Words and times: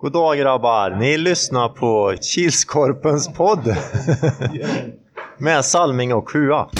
God 0.00 0.12
dag 0.12 0.38
grabbar! 0.38 0.90
Ni 0.90 1.18
lyssnar 1.18 1.68
på 1.68 2.14
Kilskorpens 2.20 3.28
podd 3.28 3.60
med 5.38 5.64
Salming 5.64 6.14
och 6.14 6.30
Sjua. 6.30 6.70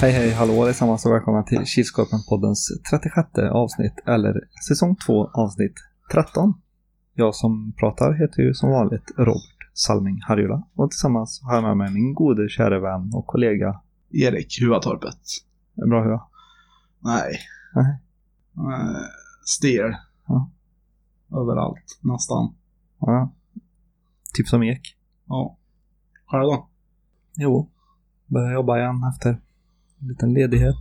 Hej 0.00 0.12
hej 0.12 0.30
hallå 0.30 0.62
allesammans 0.62 1.06
och 1.06 1.12
välkomna 1.12 1.42
till 1.42 1.58
Kilskorpen-poddens 1.58 2.68
36 2.90 3.28
avsnitt, 3.52 3.94
eller 4.06 4.40
säsong 4.68 4.96
2 5.06 5.30
avsnitt 5.34 5.74
13. 6.12 6.54
Jag 7.14 7.34
som 7.34 7.72
pratar 7.80 8.12
heter 8.12 8.42
ju 8.42 8.54
som 8.54 8.70
vanligt 8.70 9.10
Robert 9.16 9.59
Salming 9.86 10.20
Harjula 10.22 10.62
och 10.74 10.90
tillsammans 10.90 11.40
har 11.42 11.54
jag 11.54 11.62
med 11.62 11.76
mig 11.76 11.92
min 11.92 12.14
gode 12.14 12.48
käre 12.48 12.80
vän 12.80 13.10
och 13.14 13.26
kollega 13.26 13.80
Erik 14.10 14.62
Huatorpet. 14.62 15.20
Bra 15.74 16.04
Hua. 16.04 16.26
Nej. 16.98 17.38
Nej. 17.74 17.98
Uh, 18.58 19.00
Steer. 19.44 19.96
Ja. 20.26 20.50
Överallt, 21.32 21.98
nästan. 22.00 22.54
Ja. 22.98 23.32
Typ 24.34 24.48
som 24.48 24.62
ek. 24.62 24.96
Ja. 25.26 25.56
Själv 26.26 26.42
då? 26.42 26.68
Jo. 27.36 27.70
Börjar 28.26 28.52
jobba 28.52 28.78
igen 28.78 29.04
efter 29.14 29.30
en 30.00 30.08
liten 30.08 30.34
ledighet. 30.34 30.80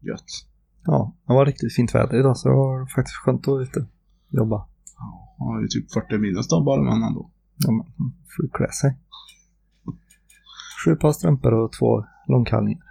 Gött. 0.00 0.24
Ja, 0.84 1.12
det 1.26 1.32
var 1.32 1.46
riktigt 1.46 1.74
fint 1.74 1.94
väder 1.94 2.18
idag 2.18 2.36
så 2.36 2.48
det 2.48 2.54
var 2.54 2.86
faktiskt 2.86 3.16
skönt 3.16 3.40
att 3.40 3.46
vara 3.46 3.62
ute 3.62 3.80
och 3.80 3.86
jobba. 4.34 4.66
Ja, 5.38 5.44
det 5.52 5.58
är 5.58 5.62
ju 5.62 5.68
typ 5.68 5.92
40 5.92 6.18
minus 6.18 6.48
då 6.48 6.64
bara, 6.64 6.82
men 6.82 7.02
ändå. 7.02 7.30
Ja, 7.56 7.70
men 7.70 7.86
får 8.36 8.44
ju 8.44 8.50
klä 8.50 8.72
sig. 8.72 8.98
Sju 10.84 10.96
par 10.96 11.12
strumpor 11.12 11.52
och 11.52 11.72
två 11.72 12.04
långkallingar. 12.26 12.84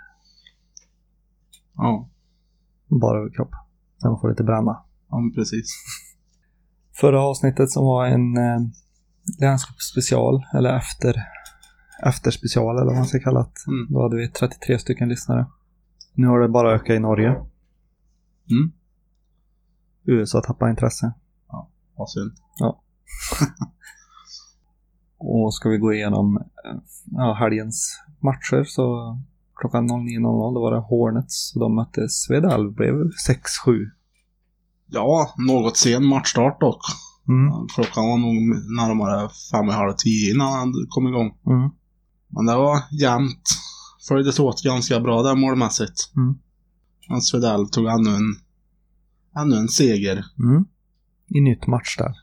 Ja, 1.76 2.10
Bara 3.02 3.20
överkropp. 3.20 3.52
Sen 4.02 4.12
man 4.12 4.20
får 4.20 4.30
lite 4.30 4.44
bränna. 4.44 4.84
ja 5.10 5.20
men 5.20 5.34
precis. 5.34 5.66
Förra 7.00 7.22
avsnittet 7.22 7.72
som 7.72 7.86
var 7.86 8.06
en 8.08 8.38
eh, 8.38 8.60
länsspecial, 9.40 10.46
eller 10.54 10.78
efter, 10.78 11.16
efter 12.06 12.32
special 12.32 12.76
eller 12.76 12.86
vad 12.86 12.96
man 12.96 13.06
ska 13.06 13.20
kalla 13.20 13.40
det. 13.40 13.72
Mm. 13.72 13.88
Då 13.94 14.02
hade 14.02 14.16
vi 14.16 14.28
33 14.32 14.80
stycken 14.80 15.10
lyssnare. 15.10 15.46
Nu 16.14 16.28
har 16.28 16.40
det 16.40 16.50
bara 16.50 16.72
ökat 16.74 16.96
i 16.96 17.00
Norge. 17.00 17.30
Mm. 17.30 18.72
USA 20.06 20.42
tappar 20.42 20.70
intresse. 20.70 21.14
Vad 21.96 22.10
synd. 22.10 22.32
Och 25.26 25.54
ska 25.54 25.70
vi 25.70 25.78
gå 25.78 25.94
igenom 25.94 26.38
eh, 26.38 26.80
ja, 27.12 27.34
helgens 27.34 28.00
matcher 28.20 28.64
så 28.64 29.18
klockan 29.56 29.90
09.00 29.90 30.54
då 30.54 30.62
var 30.62 30.72
det 30.72 30.80
Hornets 30.80 31.54
de 31.54 31.76
mötte 31.76 32.10
Svedal. 32.10 32.72
Blev 32.72 32.94
6-7. 32.94 33.90
Ja, 34.88 35.34
något 35.38 35.78
sen 35.78 36.06
matchstart 36.06 36.60
dock. 36.60 36.82
Mm. 37.28 37.68
Klockan 37.68 38.04
var 38.10 38.18
nog 38.18 38.36
närmare 38.78 39.30
fem 39.52 39.68
och 39.68 39.74
halv 39.74 39.94
tio 39.98 40.34
innan 40.34 40.54
han 40.54 40.74
kom 40.90 41.08
igång. 41.08 41.38
Mm. 41.48 41.70
Men 42.28 42.46
det 42.46 42.56
var 42.56 42.80
jämnt. 42.92 43.44
Följdes 44.08 44.40
åt 44.40 44.64
ganska 44.64 45.00
bra 45.00 45.24
där 45.24 45.36
målmässigt. 45.36 46.12
Mm. 46.16 46.36
Men 47.10 47.22
Svedell 47.22 47.70
tog 47.70 47.86
ännu 47.86 48.10
en, 48.10 48.36
ännu 49.42 49.56
en 49.56 49.68
seger. 49.68 50.26
Mm. 50.40 50.66
I 51.28 51.42
nytt 51.42 51.68
match 51.68 51.98
där. 51.98 52.14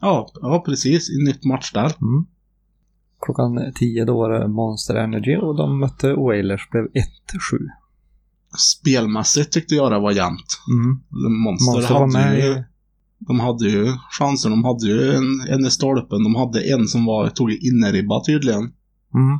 Ja, 0.00 0.28
ja 0.34 0.62
precis. 0.66 1.10
I 1.10 1.24
nytt 1.24 1.44
match 1.44 1.72
där. 1.72 1.94
Mm. 2.02 2.26
Klockan 3.20 3.72
10 3.74 4.04
då 4.04 4.16
var 4.16 4.30
det 4.30 4.48
Monster 4.48 4.94
Energy 4.94 5.36
och 5.36 5.56
de 5.56 5.80
mötte 5.80 6.14
Wailers. 6.14 6.70
blev 6.70 6.84
1-7. 6.84 6.90
Spelmässigt 8.58 9.52
tyckte 9.52 9.74
jag 9.74 9.92
det 9.92 9.98
var 9.98 10.12
jämnt. 10.12 10.60
Mm. 10.70 11.00
Monster, 11.42 11.72
Monster 11.72 11.94
var 11.94 12.00
hade 12.00 12.12
med 12.12 12.38
ju. 12.38 12.64
De 13.18 13.40
hade 13.40 13.68
ju 13.68 13.92
chanser. 14.10 14.50
De 14.50 14.64
hade 14.64 14.86
ju 14.86 15.14
en, 15.14 15.40
en 15.48 15.66
i 15.66 15.70
stolpen. 15.70 16.24
De 16.24 16.34
hade 16.34 16.72
en 16.72 16.86
som 16.86 17.04
var, 17.04 17.28
tog 17.28 17.52
inneribba 17.52 18.24
tydligen. 18.24 18.62
Mm. 19.14 19.38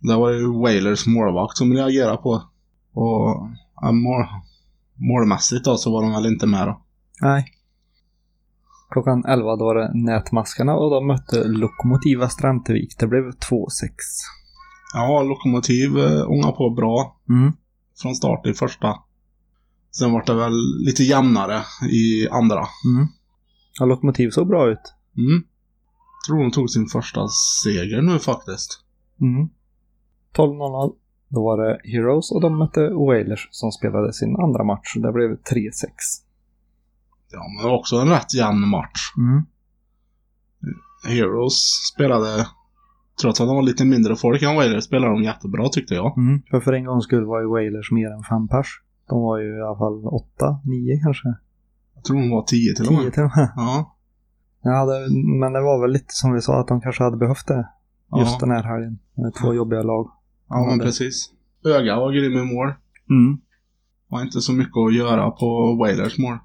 Det 0.00 0.16
var 0.16 0.30
ju 0.30 0.60
Wailers 0.60 1.06
målvakt 1.06 1.56
som 1.56 1.72
reagerade 1.72 2.16
på. 2.16 2.42
Och 2.92 3.48
ja, 3.80 3.92
mål, 3.92 4.24
målmässigt 4.94 5.64
då 5.64 5.76
så 5.76 5.92
var 5.92 6.02
de 6.02 6.12
väl 6.12 6.26
inte 6.26 6.46
med 6.46 6.66
då. 6.66 6.82
Nej. 7.20 7.46
Klockan 8.92 9.24
11 9.24 9.56
då 9.56 9.64
var 9.64 9.74
det 9.74 9.90
Nätmaskarna 9.94 10.74
och 10.74 10.90
de 10.90 11.06
mötte 11.06 11.44
Lokomotiv 11.44 12.18
Västra 12.18 12.50
Ämtervik. 12.50 12.98
Det 12.98 13.06
blev 13.06 13.22
2-6. 13.22 13.66
Ja, 14.94 15.22
Lokomotiv 15.22 15.98
eh, 15.98 16.30
ångade 16.30 16.52
på 16.56 16.70
bra 16.70 17.16
Mm. 17.28 17.52
från 18.02 18.14
start 18.14 18.46
i 18.46 18.54
första. 18.54 18.94
Sen 19.90 20.12
var 20.12 20.24
det 20.26 20.34
väl 20.34 20.84
lite 20.86 21.02
jämnare 21.02 21.62
i 21.90 22.28
andra. 22.28 22.58
Mm. 22.58 23.06
Ja, 23.80 23.86
Lokomotiv 23.86 24.30
såg 24.30 24.48
bra 24.48 24.70
ut. 24.70 24.94
Mm. 25.16 25.42
Tror 26.26 26.42
de 26.42 26.50
tog 26.50 26.70
sin 26.70 26.86
första 26.86 27.28
seger 27.64 28.02
nu 28.02 28.18
faktiskt. 28.18 28.84
Mm. 29.20 29.48
12.00 30.36 30.92
då 31.28 31.44
var 31.44 31.64
det 31.64 31.80
Heroes 31.84 32.32
och 32.32 32.40
de 32.40 32.58
mötte 32.58 32.88
Wailers 32.88 33.48
som 33.50 33.72
spelade 33.72 34.12
sin 34.12 34.36
andra 34.36 34.64
match. 34.64 34.94
Det 34.94 35.12
blev 35.12 35.30
3-6. 35.30 35.38
Ja, 37.32 37.48
men 37.48 37.62
det 37.62 37.70
var 37.70 37.78
också 37.78 37.96
en 37.96 38.08
rätt 38.08 38.34
jämn 38.34 38.68
match. 38.68 39.00
Mm. 39.16 39.42
Heroes 41.04 41.54
spelade, 41.94 42.46
trots 43.20 43.40
att 43.40 43.46
de 43.46 43.56
var 43.56 43.62
lite 43.62 43.84
mindre 43.84 44.16
folk 44.16 44.42
än 44.42 44.56
Wailers, 44.56 44.84
spelade 44.84 45.12
de 45.12 45.22
jättebra 45.22 45.68
tyckte 45.68 45.94
jag. 45.94 46.18
Mm. 46.18 46.42
För 46.50 46.60
för 46.60 46.72
en 46.72 46.84
gångs 46.84 47.04
skull 47.04 47.24
var 47.24 47.40
ju 47.40 47.46
Wailers 47.46 47.90
mer 47.90 48.10
än 48.10 48.22
fem 48.22 48.48
pers. 48.48 48.66
De 49.08 49.22
var 49.22 49.38
ju 49.38 49.58
i 49.58 49.62
alla 49.62 49.78
fall 49.78 50.06
åtta, 50.06 50.60
nio 50.64 51.00
kanske. 51.02 51.28
Jag 51.94 52.04
tror 52.04 52.16
de 52.16 52.30
var 52.30 52.42
10 52.42 52.74
till 52.74 52.84
och 52.84 52.88
Tio 52.88 53.04
med. 53.04 53.12
till 53.12 53.22
och 53.22 53.36
med. 53.36 53.52
Ja. 53.56 53.96
Ja, 54.62 54.84
det, 54.86 55.14
men 55.40 55.52
det 55.52 55.60
var 55.60 55.80
väl 55.80 55.90
lite 55.90 56.14
som 56.14 56.32
vi 56.32 56.40
sa 56.40 56.60
att 56.60 56.68
de 56.68 56.80
kanske 56.80 57.04
hade 57.04 57.16
behövt 57.16 57.46
det. 57.46 57.68
Just 58.18 58.32
ja. 58.32 58.38
den 58.40 58.50
här 58.50 58.62
helgen. 58.62 58.98
Med 59.14 59.34
två 59.34 59.54
jobbiga 59.54 59.82
lag. 59.82 60.10
ja, 60.48 60.66
men 60.68 60.78
det. 60.78 60.84
precis. 60.84 61.30
Öga 61.64 61.96
var 61.96 62.12
grym 62.12 62.32
i 62.32 62.54
mål. 62.54 62.72
Mm. 63.10 63.40
Var 64.08 64.22
inte 64.22 64.40
så 64.40 64.52
mycket 64.52 64.76
att 64.76 64.94
göra 64.94 65.30
på 65.30 65.76
Wailers 65.80 66.18
mål. 66.18 66.38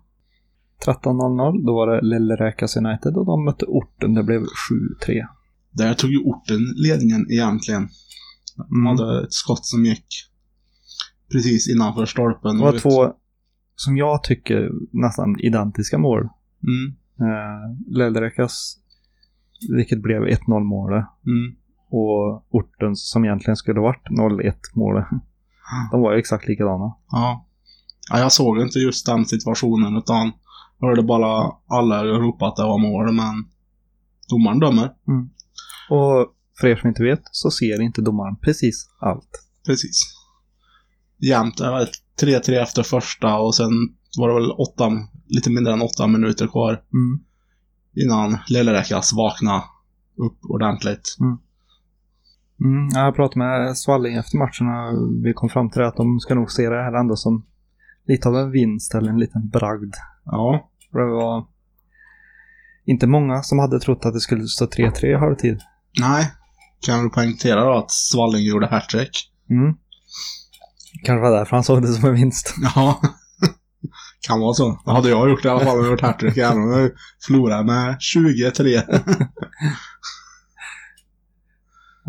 13.00 0.86 1.66
då 1.66 1.76
var 1.76 1.88
det 1.88 2.02
Lilleräkas 2.02 2.78
United 2.78 3.18
och 3.18 3.26
de 3.26 3.46
mötte 3.46 3.66
orten. 3.66 4.14
Det 4.14 4.24
blev 4.24 4.42
7-3. 4.42 5.28
Där 5.72 5.94
tog 5.94 6.12
ju 6.12 6.18
orten 6.20 6.60
ledningen 6.76 7.32
egentligen. 7.32 7.88
De 8.58 8.76
Mm. 8.80 8.86
hade 8.86 9.24
ett 9.24 9.34
skott 9.34 9.66
som 9.66 9.86
gick 9.86 10.08
precis 11.32 11.70
innanför 11.76 12.06
stolpen. 12.06 12.58
Det 12.58 12.64
var 12.64 12.80
två, 12.80 13.14
som 13.76 13.98
jag 13.98 14.24
tycker, 14.24 14.70
nästan 14.92 15.40
identiska 15.40 15.98
mål. 15.98 16.20
Mm. 16.64 16.96
Eh, 17.20 17.94
Lilleräkas, 17.98 18.78
vilket 19.76 20.02
blev 20.02 20.22
1-0 20.28 20.64
målet. 20.64 21.06
Mm. 21.26 21.56
Och 21.90 22.46
ortens, 22.56 23.10
som 23.12 23.26
egentligen 23.26 23.56
skulle 23.56 23.80
varit 23.80 24.10
0-1 24.10 24.54
målet. 24.76 25.06
De 25.92 26.02
var 26.02 26.14
ju 26.14 26.20
exakt 26.20 26.48
likadana. 26.48 26.96
Ja. 27.12 27.46
ja. 28.10 28.20
Jag 28.20 28.32
såg 28.32 28.62
inte 28.62 28.80
just 28.80 29.06
den 29.06 29.26
situationen 29.26 29.98
utan 29.98 30.32
hörde 30.82 31.04
bara 31.04 31.52
alla 31.68 32.04
ropa 32.04 32.48
att 32.48 32.56
det 32.56 32.64
var 32.64 32.78
mål 32.78 33.14
men 33.14 33.46
domaren 34.30 34.60
dömer. 34.60 34.92
Och 35.90 36.34
för 36.60 36.68
er 36.68 36.76
som 36.76 36.88
inte 36.90 37.04
vet 37.04 37.22
så 37.32 37.52
ser 37.52 37.82
inte 37.82 38.02
domaren 38.02 38.36
precis 38.36 38.90
allt. 39.00 39.30
Precis. 39.66 40.02
Jämnt. 41.18 41.58
Det 41.58 41.72
var 41.72 41.88
3-3 42.22 42.62
efter 42.62 42.84
första 42.84 43.38
och 43.38 43.56
sen 43.56 43.70
var 44.18 44.28
det 44.28 44.34
väl 44.34 44.52
åtta, 44.52 44.92
lite 45.28 45.50
mindre 45.50 45.74
än 45.74 45.82
åtta 45.82 46.08
minuter 46.08 46.48
kvar 46.48 46.84
Mm. 46.94 47.20
innan 47.96 48.38
Lilleräkas 48.50 49.14
vaknade 49.14 49.64
upp 50.18 50.38
ordentligt. 50.44 51.16
Mm, 52.62 52.90
jag 52.94 53.16
pratade 53.16 53.40
med 53.40 53.78
Svalling 53.78 54.16
efter 54.16 54.38
matchen 54.38 54.68
och 54.68 55.26
vi 55.26 55.34
kom 55.34 55.50
fram 55.50 55.70
till 55.70 55.82
det 55.82 55.88
att 55.88 55.96
de 55.96 56.20
ska 56.20 56.36
nog 56.36 56.52
se 56.52 56.70
det 56.70 56.84
här 56.84 57.00
ändå 57.00 57.16
som 57.16 57.46
lite 58.08 58.30
av 58.30 58.36
en 58.36 58.52
vinst 58.52 58.96
eller 58.96 59.10
en 59.10 59.20
liten 59.20 59.50
bragd. 59.50 59.94
Ja. 60.26 60.70
För 60.92 61.00
det 61.00 61.06
var 61.06 61.46
inte 62.86 63.08
många 63.08 63.44
som 63.44 63.60
hade 63.60 63.80
trott 63.80 64.06
att 64.06 64.14
det 64.14 64.20
skulle 64.20 64.48
stå 64.48 64.66
3-3 64.66 65.06
i 65.06 65.14
halvtid. 65.14 65.60
Nej. 66.00 66.32
Kan 66.86 67.04
vi 67.04 67.10
poängtera 67.10 67.66
då 67.66 67.74
att 67.78 67.92
Svalling 67.92 68.44
gjorde 68.44 68.68
hattrick? 68.68 69.32
Mm. 69.50 69.74
Kanske 71.04 71.22
var 71.22 71.38
därför 71.38 71.56
han 71.56 71.64
såg 71.64 71.82
det 71.82 71.88
som 71.88 72.10
en 72.10 72.16
vinst. 72.16 72.56
Ja. 72.76 73.02
kan 74.28 74.40
vara 74.40 74.54
så. 74.54 74.80
Det 74.86 74.92
hade 74.92 75.10
jag 75.10 75.30
gjort 75.30 75.46
i 75.46 75.48
alla 75.48 75.60
fall 75.60 75.78
om 75.78 75.84
jag 75.84 75.92
gjort 75.92 76.02
hattrick 76.02 76.38
även 76.38 76.58
om 76.58 76.72
jag 76.72 76.92
förlorade 77.26 77.64
med 77.64 77.98
23. 78.00 78.82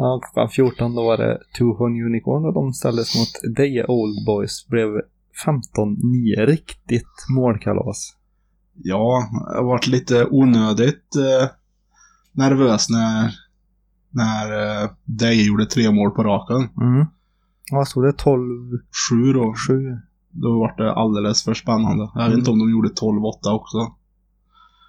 Ja, 0.00 0.20
klockan 0.20 0.50
14 0.50 0.94
då 0.94 1.04
var 1.04 1.16
det 1.16 1.38
Two 1.58 1.64
Horn 1.78 2.06
Unicorn 2.06 2.44
och 2.44 2.54
de 2.54 2.72
ställdes 2.72 3.14
mot 3.16 3.56
Deje 3.56 3.86
Old 3.86 4.26
Boys. 4.26 4.66
Blev 4.68 4.88
15-9. 5.46 6.46
Riktigt 6.46 7.26
målkalas. 7.36 8.17
Ja, 8.82 9.28
jag 9.48 9.56
har 9.56 9.64
varit 9.64 9.86
lite 9.86 10.26
onödigt 10.30 11.16
eh, 11.16 11.48
nervös 12.32 12.88
när 12.90 13.34
När 14.10 14.82
eh, 14.82 14.90
Deje 15.04 15.42
gjorde 15.46 15.66
tre 15.66 15.90
mål 15.90 16.10
på 16.10 16.22
raken. 16.24 16.56
Mm. 16.56 17.06
Vad 17.72 17.88
stod 17.88 18.04
det? 18.04 18.12
12, 18.12 18.70
Sju 19.10 19.32
då. 19.32 19.54
7? 19.68 19.98
Då 20.30 20.58
var 20.58 20.76
det 20.76 20.92
alldeles 20.94 21.44
för 21.44 21.54
spännande. 21.54 22.10
Jag 22.14 22.20
vet 22.20 22.26
Mm. 22.26 22.38
inte 22.38 22.50
om 22.50 22.58
de 22.58 22.70
gjorde 22.70 22.88
12-8 22.88 23.52
också. 23.54 23.78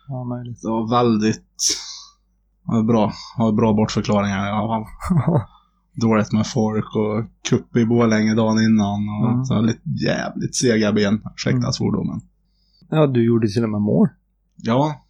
Ja, 0.07 0.23
möjligt. 0.23 0.61
Det 0.61 0.67
var 0.69 0.89
väldigt... 0.89 1.45
Ja, 2.65 2.81
bra. 2.83 3.11
Har 3.37 3.51
bra 3.51 3.73
bortförklaringar 3.73 4.47
i 4.47 4.49
alla 4.49 4.67
fall. 4.67 4.85
Dåligt 6.01 6.31
med 6.33 6.47
folk 6.47 6.95
och 6.95 7.25
kupp 7.49 7.75
i 7.77 7.85
Borlänge 7.85 8.35
dagen 8.35 8.57
innan. 8.63 9.09
Och 9.09 9.31
Mm. 9.31 9.45
så 9.45 9.61
lite 9.61 9.89
jävligt 10.05 10.55
sega 10.55 10.91
ben. 10.91 11.21
Ursäkta 11.35 11.57
Mm. 11.57 11.71
svordomen. 11.71 12.21
Ja, 12.89 13.07
du 13.07 13.25
gjorde 13.25 13.47
till 13.47 13.63
och 13.63 13.69
med 13.69 13.81
mål. 13.81 14.07
Ja. 14.55 15.05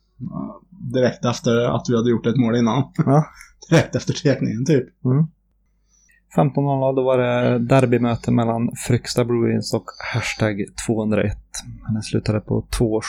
Direkt 0.69 1.25
efter 1.25 1.75
att 1.75 1.85
vi 1.89 1.95
hade 1.95 2.09
gjort 2.09 2.25
ett 2.25 2.37
mål 2.37 2.55
innan. 2.55 2.83
Ja. 2.97 3.25
Direkt 3.69 3.95
efter 3.95 4.13
teckningen 4.13 4.65
typ. 4.65 4.89
15.00 6.35 6.95
då 6.95 7.03
var 7.03 7.17
det 7.17 7.59
derbymöte 7.59 8.31
mellan 8.31 8.71
Fryksta 8.87 9.25
Bruins 9.25 9.73
och 9.73 9.85
hashtag 10.13 10.65
201. 10.87 11.37
Men 11.85 11.95
det 11.95 12.03
slutade 12.03 12.39
på 12.39 12.67
2-7 12.79 13.01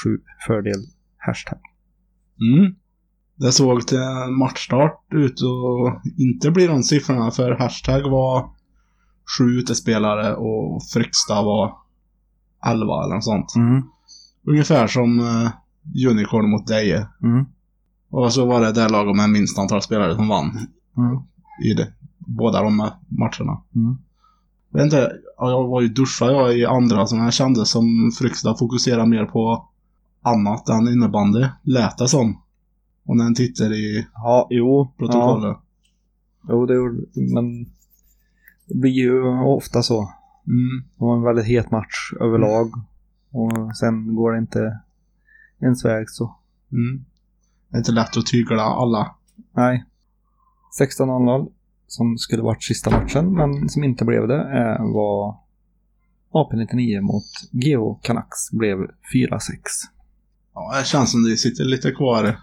fördel 0.47 0.87
hashtag. 1.17 1.59
Mm. 2.41 2.75
Det 3.37 3.53
såg 3.53 3.87
till 3.87 3.99
matchstart 4.39 5.05
ut 5.11 5.33
att 5.33 6.19
inte 6.19 6.51
bli 6.51 6.67
de 6.67 6.83
siffrorna 6.83 7.31
för 7.31 7.51
hashtag 7.51 8.11
var 8.11 8.51
sju 9.39 9.45
utespelare 9.45 10.35
och 10.35 10.83
Fryksta 10.93 11.43
var 11.43 11.75
11 12.67 13.05
eller 13.05 13.15
något 13.15 13.25
sånt. 13.25 13.55
Mm. 13.57 13.83
Ungefär 14.47 14.87
som 14.87 15.21
uh, 15.21 15.51
Unicorn 16.11 16.51
mot 16.51 16.67
Deje. 16.67 17.07
Mm. 17.23 17.45
Och 18.11 18.33
så 18.33 18.47
var 18.47 18.61
det 18.61 18.73
det 18.73 18.89
laget 18.89 19.17
med 19.17 19.31
minst 19.31 19.59
antal 19.59 19.83
spelare 19.83 20.15
som 20.15 20.29
vann 20.29 20.59
Mm. 20.97 21.19
i 21.65 21.75
det, 21.75 21.93
båda 22.19 22.63
de 22.63 22.77
matcherna. 23.09 23.61
Mm. 23.75 23.99
Jag 24.71 24.79
vet 24.79 24.85
inte, 24.85 25.13
ja, 25.39 25.51
jag 25.51 25.69
var 25.69 25.81
ju 25.81 25.89
duschad 25.89 26.33
jag 26.33 26.59
i 26.59 26.67
andra 26.67 27.07
så 27.07 27.17
jag 27.17 27.33
kände 27.33 27.67
som 27.67 28.11
Fryksta 28.19 28.55
fokuserade 28.55 29.07
mer 29.09 29.25
på 29.25 29.69
annat 30.23 30.69
än 30.69 30.89
innebandy, 30.89 31.47
lät 31.63 31.99
det 31.99 32.09
som. 32.09 32.39
Och 33.05 33.17
när 33.17 33.25
en 33.25 33.35
tittar 33.35 33.73
i 33.73 34.07
Ja, 34.15 34.47
jo. 34.51 34.93
protokollet. 34.99 35.57
Ja, 35.57 35.63
jo, 36.49 36.67
det 36.67 36.75
gjorde 36.75 37.03
men 37.15 37.65
det 38.69 38.75
blir 38.75 38.91
ju 38.91 39.23
ofta 39.45 39.83
så. 39.83 40.01
Mm. 40.47 40.85
Det 40.99 41.05
var 41.05 41.17
en 41.17 41.23
väldigt 41.23 41.47
het 41.47 41.71
match 41.71 42.13
överlag. 42.21 42.71
Och 43.31 43.77
sen 43.77 44.15
går 44.15 44.33
det 44.33 44.39
inte 44.39 44.81
ens 45.61 45.85
väg 45.85 46.11
så. 46.11 46.37
Mm. 46.73 47.05
Det 47.69 47.77
är 47.77 47.79
inte 47.79 47.93
lätt 47.93 48.17
att 48.17 48.27
tygla 48.27 48.63
alla. 48.63 49.15
Nej. 49.53 49.85
16.00 50.81 51.51
som 51.87 52.19
skulle 52.19 52.43
varit 52.43 52.63
sista 52.63 52.91
matchen 52.91 53.35
men 53.35 53.69
som 53.69 53.85
inte 53.85 54.05
blev 54.05 54.29
det 54.29 54.41
eh, 54.41 54.93
var 54.93 55.37
AP-99 56.33 57.01
mot 57.01 57.25
Geo 57.51 57.95
Canucks 58.03 58.51
blev 58.53 58.79
4-6. 58.79 58.89
Ja, 60.55 60.79
det 60.79 60.87
känns 60.87 61.11
som 61.11 61.23
det 61.25 61.37
sitter 61.37 61.65
lite 61.65 61.91
kvar 61.91 62.41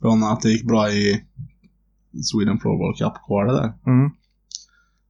från 0.00 0.24
att 0.24 0.40
det 0.40 0.50
gick 0.50 0.66
bra 0.66 0.90
i 0.90 1.24
Sweden 2.22 2.58
Floorball 2.58 2.94
Cup-kvalet 2.98 3.54
där. 3.54 3.92
Mm. 3.92 4.10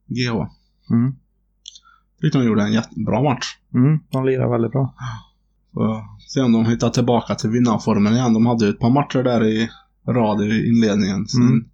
GH. 0.07 0.49
Mm. 0.91 1.17
Tyckte 2.21 2.39
de 2.39 2.45
gjorde 2.45 2.63
en 2.63 2.73
jättebra 2.73 3.23
match. 3.23 3.59
Mm. 3.75 3.99
De 4.11 4.25
lirar 4.27 4.51
väldigt 4.51 4.73
bra. 4.73 4.95
Så 5.75 6.05
se 6.29 6.41
om 6.41 6.53
de 6.53 6.67
hittar 6.67 6.91
tillbaka 6.91 7.35
till 7.35 7.51
vinnarformen 7.51 8.13
igen. 8.15 8.35
De 8.35 8.47
hade 8.47 8.65
ju 8.65 8.71
ett 8.71 8.81
par 8.81 8.91
matcher 8.91 9.23
där 9.23 9.45
i 9.45 9.69
rad 10.09 10.41
i 10.43 10.69
inledningen. 10.69 11.29
Sen 11.29 11.43
Mm. 11.43 11.65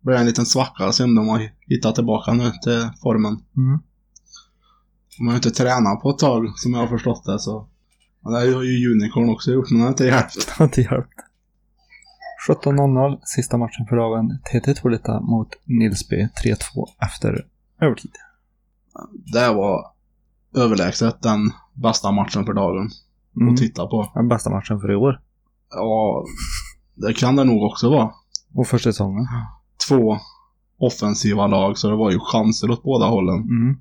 blev 0.00 0.14
det 0.16 0.20
en 0.20 0.26
liten 0.26 0.46
svacka. 0.46 0.92
Se 0.92 1.04
om 1.04 1.14
de 1.14 1.28
har 1.28 1.50
hittat 1.66 1.94
tillbaka 1.94 2.32
nu 2.32 2.50
till 2.50 2.88
formen. 3.02 3.32
Mm. 3.56 3.78
De 5.18 5.26
har 5.26 5.32
ju 5.34 5.36
inte 5.36 5.50
tränat 5.50 6.02
på 6.02 6.10
ett 6.10 6.18
tag 6.18 6.58
som 6.58 6.72
jag 6.72 6.80
har 6.80 6.88
förstått 6.88 7.24
det 7.24 7.38
så. 7.38 7.68
Ja, 8.22 8.30
det 8.30 8.54
har 8.54 8.62
ju 8.62 8.92
Unicorn 8.92 9.30
också 9.30 9.50
gjort 9.52 9.70
men 9.70 9.78
det 9.78 9.84
har 9.84 9.88
inte 9.90 10.04
hjälpt. 10.04 10.34
Det 10.46 10.52
har 10.58 10.64
inte 10.64 10.80
hjälpt. 10.80 11.12
17.00 12.48 13.18
sista 13.22 13.56
matchen 13.56 13.86
för 13.88 13.96
dagen. 13.96 14.38
TT 14.44 14.74
Tolita 14.74 15.20
mot 15.20 15.48
Nilsby 15.64 16.16
3-2 16.44 16.86
efter 17.00 17.46
övertid. 17.80 18.10
Det 19.32 19.48
var 19.54 19.86
överlägset 20.56 21.22
den 21.22 21.50
bästa 21.74 22.12
matchen 22.12 22.44
för 22.44 22.52
dagen 22.52 22.90
Mm. 23.40 23.52
att 23.54 23.60
titta 23.60 23.86
på. 23.86 24.12
Den 24.14 24.28
bästa 24.28 24.50
matchen 24.50 24.80
för 24.80 24.92
i 24.92 24.96
år. 24.96 25.20
Ja, 25.70 26.24
det 26.94 27.12
kan 27.12 27.36
det 27.36 27.44
nog 27.44 27.62
också 27.62 27.90
vara. 27.90 28.10
Och 28.54 28.66
för 28.66 28.78
säsongen. 28.78 29.26
Två 29.88 30.18
offensiva 30.78 31.46
lag 31.46 31.78
så 31.78 31.90
det 31.90 31.96
var 31.96 32.10
ju 32.10 32.18
chanser 32.20 32.70
åt 32.70 32.82
båda 32.82 33.06
hållen. 33.06 33.38
Mm. 33.40 33.76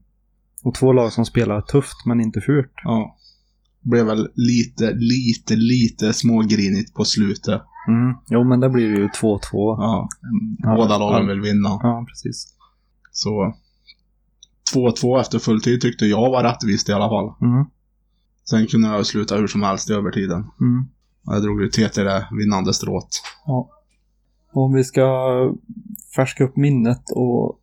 Och 0.64 0.76
två 0.76 0.94
lag 0.94 1.14
som 1.14 1.26
spelar 1.26 1.62
tufft 1.62 2.06
men 2.06 2.22
inte 2.22 2.42
fult. 2.42 2.72
Ja. 2.84 3.16
Blev 3.82 4.06
väl 4.06 4.30
lite, 4.36 4.92
lite, 4.94 5.56
lite 5.56 6.14
smågrinigt 6.14 6.94
på 6.94 7.06
slutet. 7.06 7.62
Mm. 7.88 8.14
Jo 8.30 8.44
men 8.44 8.60
det 8.60 8.70
blir 8.70 8.98
ju 8.98 9.08
2-2. 9.08 9.40
Ja, 9.54 10.10
båda 10.76 10.98
lagen 10.98 11.28
vill 11.28 11.42
vinna. 11.42 11.70
Ja, 11.70 12.06
precis. 12.10 12.54
Så 13.12 13.54
2-2 14.74 15.20
efter 15.20 15.40
fulltid 15.40 15.82
tyckte 15.82 16.06
jag 16.06 16.30
var 16.30 16.44
rättvist 16.44 16.90
i 16.90 16.94
alla 16.94 17.10
fall. 17.10 17.34
Mm. 17.42 17.66
Sen 18.50 18.68
kunde 18.68 18.88
jag 18.88 19.06
sluta 19.06 19.36
hur 19.36 19.48
som 19.48 19.64
helst 19.64 19.90
i 19.90 19.94
övertiden. 19.94 20.44
Mm. 20.62 20.86
Jag 21.26 21.44
drog 21.44 21.62
ju 21.62 21.70
TT 21.70 22.04
det 22.04 22.28
vinnande 22.32 22.74
strået. 22.74 23.08
Ja. 23.46 23.70
Om 24.52 24.74
vi 24.74 24.84
ska 24.84 25.08
färska 26.16 26.44
upp 26.44 26.56
minnet 26.56 27.04
och 27.12 27.60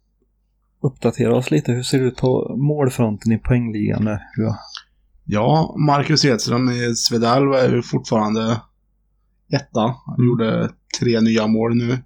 uppdatera 0.80 1.36
oss 1.36 1.50
lite. 1.50 1.72
Hur 1.72 1.82
ser 1.82 1.98
det 1.98 2.04
ut 2.04 2.16
på 2.16 2.54
målfronten 2.56 3.32
i 3.32 3.38
poängligan 3.38 4.04
där? 4.04 4.20
Ja. 4.36 4.58
Ja, 5.24 5.74
Marcus 5.78 6.24
Edström 6.24 6.70
i 6.70 6.94
Svedalv 6.94 7.52
är 7.52 7.74
ju 7.74 7.82
fortfarande 7.82 8.60
etta. 9.52 9.94
Han 10.06 10.26
gjorde 10.26 10.70
tre 11.00 11.20
nya 11.20 11.46
mål 11.46 11.76
nu. 11.76 11.98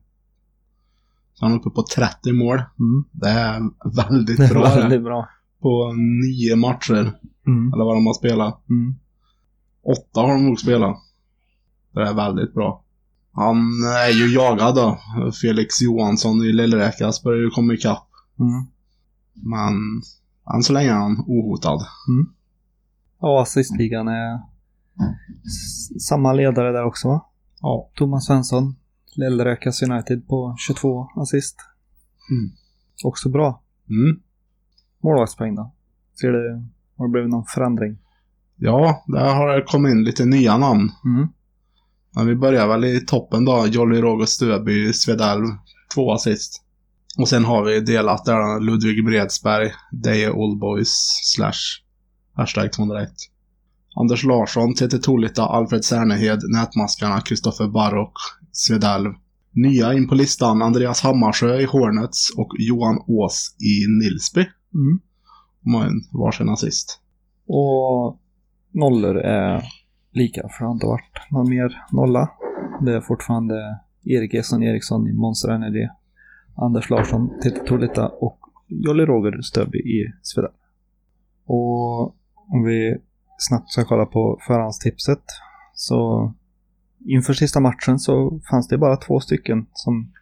Så 1.38 1.44
han 1.44 1.52
är 1.54 1.58
uppe 1.58 1.70
på 1.70 1.84
30 1.96 2.32
mål. 2.32 2.56
Mm. 2.56 3.04
Det 3.12 3.28
är 3.28 3.60
väldigt 3.96 4.36
Det 4.36 4.44
är 4.44 4.48
bra 4.54 4.68
det. 4.68 4.80
väldigt 4.80 5.02
bra. 5.02 5.28
På 5.60 5.92
nio 5.92 6.56
matcher, 6.56 7.12
Mm. 7.46 7.72
eller 7.72 7.84
vad 7.84 7.96
de 7.96 8.06
har 8.06 8.14
spelat. 8.14 8.68
Mm. 8.70 8.94
Åtta 9.82 10.20
har 10.20 10.28
de 10.28 10.46
nog 10.46 10.58
spelat. 10.60 10.96
Det 11.94 12.02
är 12.08 12.14
väldigt 12.14 12.54
bra. 12.54 12.82
Han 13.32 13.56
är 14.06 14.12
ju 14.12 14.34
jagad 14.34 14.74
då. 14.74 14.98
Felix 15.42 15.82
Johansson 15.82 16.42
i 16.42 16.52
Lillräkas 16.52 17.22
börjar 17.22 17.40
ju 17.42 17.50
komma 17.50 17.74
ikapp. 17.74 18.08
Mm. 18.40 18.66
Men 19.34 19.72
än 20.55 20.62
så 20.62 20.72
länge 20.72 20.88
är 20.90 20.94
han 20.94 21.24
ohotad. 21.26 21.81
Ja, 23.20 23.43
assistligan 23.43 24.08
är 24.08 24.40
samma 26.00 26.32
ledare 26.32 26.72
där 26.72 26.84
också 26.84 27.08
va? 27.08 27.26
Ja. 27.60 27.90
Thomas 27.94 28.26
Svensson. 28.26 28.76
Lillräkas 29.17 29.82
United 29.82 30.29
på 30.29 30.55
22 30.58 31.08
assist. 31.17 31.56
Mm. 32.31 32.51
Också 33.05 33.29
bra. 33.29 33.63
Mm. 33.91 34.20
Målvaktspoäng 35.03 35.55
då? 35.55 35.75
Ser 36.20 36.32
det, 36.32 36.63
har 36.96 37.06
det 37.06 37.13
blivit 37.13 37.31
någon 37.31 37.44
förändring? 37.44 37.99
Ja, 38.56 39.05
där 39.06 39.35
har 39.35 39.49
det 39.49 39.63
kommit 39.63 39.91
in 39.91 40.05
lite 40.05 40.25
nya 40.25 40.58
namn. 40.58 40.91
Mm. 41.05 41.29
Men 42.15 42.27
vi 42.27 42.35
börjar 42.35 42.69
väl 42.69 42.85
i 42.85 43.01
toppen 43.01 43.44
då. 43.44 43.67
Jolly 43.67 44.01
Roger 44.01 44.27
Stöby, 44.27 44.93
Svedalv, 44.93 45.46
två 45.94 46.13
assist. 46.13 46.63
Och 47.19 47.29
sen 47.29 47.44
har 47.44 47.65
vi 47.65 47.81
delat 47.81 48.25
där 48.25 48.61
Ludvig 48.61 49.05
Bredsberg, 49.05 49.73
Deje 49.93 50.31
Oldboys, 50.31 50.91
slash 51.35 51.82
hashtag 52.35 52.73
201. 52.73 53.11
Anders 54.01 54.25
Larsson, 54.25 54.75
TT 54.75 54.99
Tolita, 54.99 55.43
Alfred 55.43 55.85
Särnehed, 55.85 56.41
Nätmaskarna, 56.49 57.20
Kristoffer 57.20 57.69
Barrock, 57.69 58.13
Svedalv. 58.56 59.15
Nya 59.53 59.94
in 59.94 60.08
på 60.08 60.15
listan, 60.15 60.63
Andreas 60.63 61.01
Hammarsjö 61.01 61.60
i 61.60 61.65
Hornets 61.65 62.31
och 62.36 62.53
Johan 62.58 62.98
Ås 63.06 63.56
i 63.60 63.86
Nilsby. 64.03 64.41
Mm. 64.75 65.01
De 65.60 65.75
har 65.75 65.84
en 65.84 66.01
varsin 66.13 66.48
assist. 66.48 67.01
Och 67.46 68.20
nollor 68.72 69.17
är 69.17 69.65
lika, 70.13 70.41
för 70.41 70.58
det 70.58 70.65
har 70.65 70.72
inte 70.72 70.86
varit 70.86 71.31
någon 71.31 71.48
mer 71.48 71.84
nolla. 71.93 72.31
Det 72.81 72.93
är 72.96 73.01
fortfarande 73.01 73.81
Erik 74.05 74.34
Esson 74.34 74.63
Eriksson 74.63 75.08
i 75.08 75.13
Monster 75.13 75.48
Energy, 75.48 75.89
Anders 76.56 76.91
Larsson, 76.91 77.31
Titti 77.43 77.60
Tolita 77.67 78.08
och 78.08 78.39
Jolly 78.69 79.05
Roger 79.05 79.43
Stöby 79.43 79.79
i 79.79 80.13
Svedal. 80.22 80.53
Och 81.46 82.01
om 82.48 82.65
vi 82.65 82.96
snabbt 83.39 83.70
ska 83.70 83.84
kolla 83.84 84.06
på 84.06 84.39
förhandstipset 84.46 85.22
så 85.75 86.32
inför 87.08 87.32
sista 87.32 87.60
matchen 87.60 87.98
så 87.98 88.41
fanns 88.51 88.69
det 88.69 88.79
bara 88.79 88.96
två 88.96 89.20
stycken 89.20 89.67
som 89.72 90.13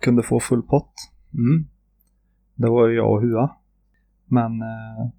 kunde 0.00 0.22
få 0.22 0.40
full 0.40 0.62
pott. 0.62 0.92
Mm. 1.34 1.68
Det 2.54 2.68
var 2.70 2.88
ju 2.88 2.96
jag 2.96 3.12
och 3.12 3.22
Hua. 3.22 3.56
Men 4.26 4.62
eh, 4.62 5.10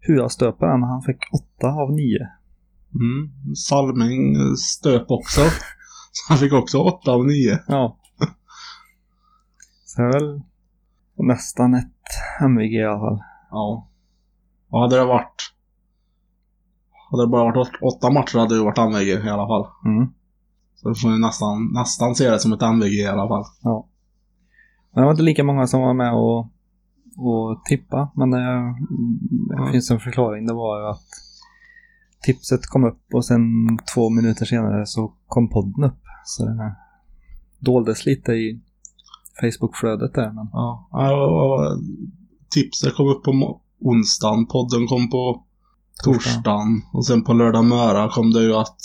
Hua-stöparen, 0.00 0.82
han 0.82 1.02
fick 1.02 1.18
åtta 1.32 1.68
av 1.68 1.92
nio. 1.92 2.28
Mm. 2.94 3.54
Salming 3.54 4.36
stöp 4.56 5.10
också. 5.10 5.40
Så 6.12 6.24
han 6.28 6.38
fick 6.38 6.52
också 6.52 6.78
8 6.78 7.10
av 7.12 7.26
9. 7.26 7.58
Ja. 7.68 7.98
Så 9.84 10.02
det 10.02 10.08
är 10.08 10.12
väl 10.12 10.40
nästan 11.16 11.74
ett 11.74 11.92
MVG 12.40 12.72
i 12.72 12.84
alla 12.84 12.98
fall. 13.00 13.22
Ja. 13.50 13.88
Och 14.68 14.80
hade 14.80 14.96
det 14.96 15.04
varit... 15.04 15.54
Hade 17.10 17.22
det 17.22 17.28
bara 17.28 17.44
varit 17.44 17.56
åt- 17.56 17.82
åtta 17.94 18.10
matcher 18.10 18.38
hade 18.38 18.56
det 18.56 18.64
varit 18.64 18.78
MVG 18.78 19.08
i 19.08 19.28
alla 19.28 19.46
fall. 19.46 19.66
Mm. 19.84 20.12
Så 20.82 20.88
då 20.88 20.94
får 20.94 21.08
ni 21.10 21.18
nästan, 21.18 21.70
nästan 21.72 22.14
se 22.14 22.30
det 22.30 22.38
som 22.40 22.52
ett 22.52 22.62
MVG 22.62 22.92
i 22.92 23.06
alla 23.06 23.28
fall. 23.28 23.44
Ja. 23.62 23.86
Men 24.92 25.00
det 25.02 25.04
var 25.04 25.10
inte 25.10 25.22
lika 25.22 25.44
många 25.44 25.66
som 25.66 25.80
var 25.80 25.94
med 25.94 26.14
och, 26.14 26.38
och 27.16 27.64
tippa. 27.64 28.10
Men 28.14 28.30
det, 28.30 28.38
det 29.48 29.56
Ja. 29.56 29.72
finns 29.72 29.90
en 29.90 30.00
förklaring. 30.00 30.46
Det 30.46 30.54
var 30.54 30.80
ju 30.80 30.86
att 30.86 31.02
tipset 32.22 32.66
kom 32.66 32.84
upp 32.84 33.14
och 33.14 33.24
sen 33.24 33.42
två 33.94 34.10
minuter 34.10 34.44
senare 34.46 34.86
så 34.86 35.12
kom 35.26 35.48
podden 35.50 35.84
upp. 35.84 36.02
Så 36.24 36.44
det 36.44 36.74
doldes 37.58 38.06
lite 38.06 38.32
i 38.32 38.60
Facebook-flödet 39.40 40.14
där. 40.14 40.32
Men 40.32 40.48
Ja. 40.52 40.88
och, 40.92 41.78
tipset 42.50 42.94
kom 42.96 43.08
upp 43.08 43.22
på 43.24 43.60
onsdagen, 43.80 44.46
podden 44.46 44.86
kom 44.86 45.10
på 45.10 45.44
Torsdagen. 46.04 46.34
torsdagen. 46.36 46.82
Och 46.92 47.06
sen 47.06 47.24
på 47.24 47.32
lördag 47.32 47.64
möra 47.64 48.08
kom 48.08 48.30
det 48.30 48.42
ju 48.42 48.54
att 48.54 48.76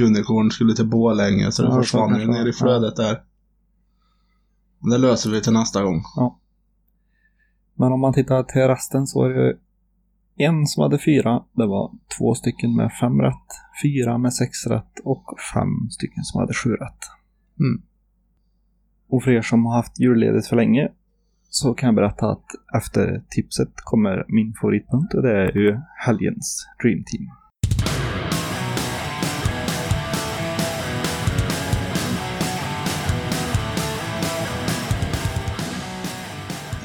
Unicorn 0.00 0.50
skulle 0.50 0.74
till 0.74 0.88
Borlänge 0.88 1.52
så 1.52 1.62
Ja, 1.62 1.68
det 1.68 1.74
försvann 1.74 2.20
ju 2.20 2.26
ner 2.26 2.48
i 2.48 2.52
flödet 2.52 2.96
där. 2.96 3.22
Men 4.78 4.90
det 4.90 4.98
löser 4.98 5.30
vi 5.30 5.42
till 5.42 5.52
nästa 5.52 5.82
gång. 5.82 6.02
Men 7.74 7.92
om 7.92 8.00
man 8.00 8.12
tittar 8.12 8.42
till 8.42 8.62
resten 8.62 9.06
så 9.06 9.20
var 9.20 9.28
det 9.28 9.56
en 10.36 10.66
som 10.66 10.82
hade 10.82 10.98
fyra. 10.98 11.44
Det 11.52 11.66
var 11.66 11.92
två 12.18 12.34
stycken 12.34 12.76
med 12.76 12.92
fem 13.00 13.20
rätt, 13.20 13.48
fyra 13.82 14.18
med 14.18 14.34
sex 14.34 14.66
rätt 14.66 14.98
och 15.04 15.24
fem 15.54 15.90
stycken 15.90 16.24
som 16.24 16.40
hade 16.40 16.54
sju 16.54 16.70
rätt. 16.70 17.04
Mm. 17.60 17.82
Och 19.08 19.22
för 19.22 19.30
er 19.30 19.42
som 19.42 19.66
har 19.66 19.76
haft 19.76 20.00
julledigt 20.00 20.46
för 20.46 20.56
länge 20.56 20.88
så 21.48 21.74
kan 21.74 21.86
jag 21.86 21.94
berätta 21.94 22.30
att 22.30 22.46
efter 22.76 23.22
tipset 23.28 23.72
kommer 23.76 24.24
min 24.28 24.54
favoritpunkt 24.60 25.14
och 25.14 25.22
det 25.22 25.30
är 25.30 25.56
ju 25.56 25.80
helgens 26.06 26.66
Dream 26.82 27.04
Team. 27.04 27.41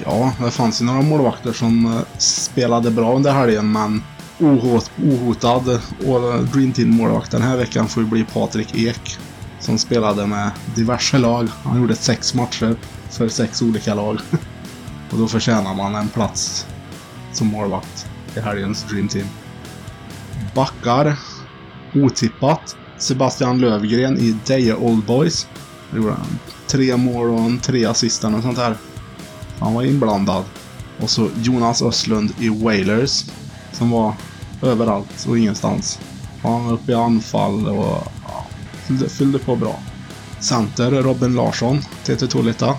Ja, 0.10 0.34
det 0.40 0.52
fanns 0.52 0.82
ju 0.82 0.86
några 0.86 1.02
målvakter 1.02 1.54
som 1.54 1.86
eh, 1.86 2.02
spelade 2.18 2.92
bra 2.92 3.16
under 3.16 3.32
helgen, 3.32 3.72
men 3.72 4.04
ohot, 4.40 4.92
ohotad 5.04 5.82
och 6.08 6.44
Dream 6.44 6.74
Team-målvakt 6.74 7.32
den 7.32 7.42
här 7.42 7.58
veckan 7.58 7.88
får 7.88 8.04
ju 8.04 8.10
bli 8.10 8.24
Patrik 8.24 8.76
Ek. 8.76 9.18
Som 9.60 9.78
spelade 9.78 10.28
med 10.28 10.52
diverse 10.76 11.18
lag. 11.18 11.48
Han 11.64 11.82
gjorde 11.82 11.96
sex 11.96 12.34
matcher 12.34 12.76
för 13.10 13.30
sex 13.30 13.62
olika 13.62 13.94
lag. 13.94 14.20
och 15.12 15.18
då 15.18 15.28
förtjänar 15.28 15.76
man 15.76 15.96
en 15.96 16.10
plats 16.10 16.68
som 17.34 17.48
målvakt 17.48 18.08
i 18.36 18.40
helgens 18.40 18.84
Dream 18.84 19.08
Team. 19.08 19.28
Backar. 20.56 21.20
Otippat. 21.96 22.76
Sebastian 22.98 23.60
Lövgren 23.60 24.18
i 24.18 24.38
Deje 24.46 24.76
Old 24.76 25.06
Boys. 25.06 25.48
Det 25.92 25.98
gjorde 25.98 26.14
han. 26.14 26.40
Tre 26.68 26.98
mål 26.98 27.30
och 27.30 27.40
en 27.40 27.60
tre 27.60 27.86
assist 27.86 28.24
och 28.24 28.42
sånt 28.42 28.58
där. 28.58 28.78
Han 29.60 29.74
var 29.74 29.84
inblandad. 29.84 30.44
Och 31.02 31.10
så 31.10 31.30
Jonas 31.44 31.82
Östlund 31.82 32.34
i 32.40 32.50
Wailers. 32.50 33.26
Som 33.72 33.92
var 33.92 34.14
överallt 34.62 35.26
och 35.30 35.38
ingenstans. 35.38 36.00
Han 36.42 36.66
var 36.66 36.74
uppe 36.74 36.92
i 36.92 36.96
anfall 36.96 37.68
och 37.68 38.04
ja, 38.28 38.48
fyllde, 38.88 39.10
fyllde 39.10 39.40
på 39.40 39.56
bra. 39.56 39.80
Center 40.40 40.92
Robin 40.92 41.36
Larsson, 41.36 41.82
TT 42.04 42.28
Tolita. 42.28 42.76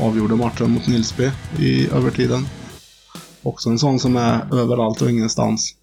Avgjorde 0.00 0.36
matchen 0.36 0.70
mot 0.70 0.86
Nilsby 0.86 1.30
i 1.58 1.88
övertiden. 1.88 2.46
Också 3.42 3.70
en 3.70 3.78
sån 3.78 3.98
som 3.98 4.16
är 4.16 4.54
överallt 4.54 5.02
och 5.02 5.10
ingenstans. 5.10 5.74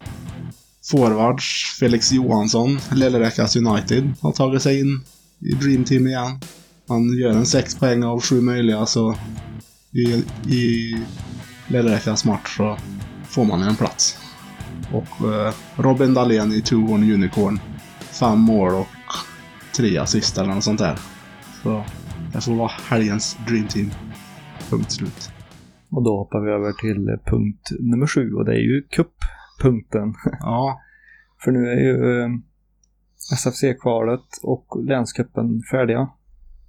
Forwards 0.90 1.76
Felix 1.80 2.12
Johansson, 2.12 2.80
Lillerekas 2.92 3.56
United, 3.56 4.14
har 4.20 4.32
tagit 4.32 4.62
sig 4.62 4.80
in 4.80 5.00
i 5.40 5.54
Dream 5.54 5.84
Team 5.84 6.06
igen. 6.06 6.40
Han 6.88 7.18
gör 7.18 7.30
en 7.30 7.46
6 7.46 7.74
poäng 7.74 8.04
av 8.04 8.20
7 8.20 8.40
möjliga 8.40 8.86
så 8.86 9.16
i, 9.98 10.24
i 10.54 10.96
Lillräkas 11.68 12.24
match 12.24 12.56
så 12.56 12.76
får 13.24 13.44
man 13.44 13.62
en 13.62 13.76
plats. 13.76 14.18
Och 14.92 15.32
eh, 15.32 15.54
Robin 15.76 16.14
Dahlén 16.14 16.52
i 16.52 16.60
Two 16.60 16.76
Horn 16.76 17.12
Unicorn. 17.12 17.60
Fem 18.20 18.38
mål 18.38 18.74
och 18.74 18.86
tre 19.76 19.98
assist 19.98 20.38
eller 20.38 20.54
något 20.54 20.64
sånt 20.64 20.78
där. 20.78 20.98
Så 21.62 21.84
det 22.32 22.40
får 22.40 22.54
vara 22.54 22.70
helgens 22.90 23.38
Dream 23.48 23.68
Team. 23.68 23.90
Punkt 24.70 24.92
slut. 24.92 25.30
Och 25.90 26.02
då 26.04 26.18
hoppar 26.18 26.40
vi 26.40 26.50
över 26.50 26.72
till 26.72 27.18
punkt 27.30 27.68
nummer 27.80 28.06
sju 28.06 28.32
och 28.32 28.44
det 28.44 28.52
är 28.52 28.60
ju 28.60 28.82
cup-punkten. 28.82 30.14
Ja, 30.40 30.80
För 31.44 31.52
nu 31.52 31.68
är 31.70 31.80
ju 31.80 32.22
eh, 32.22 32.28
SFC-kvalet 33.32 34.26
och 34.42 34.66
länscupen 34.84 35.62
färdiga. 35.70 36.08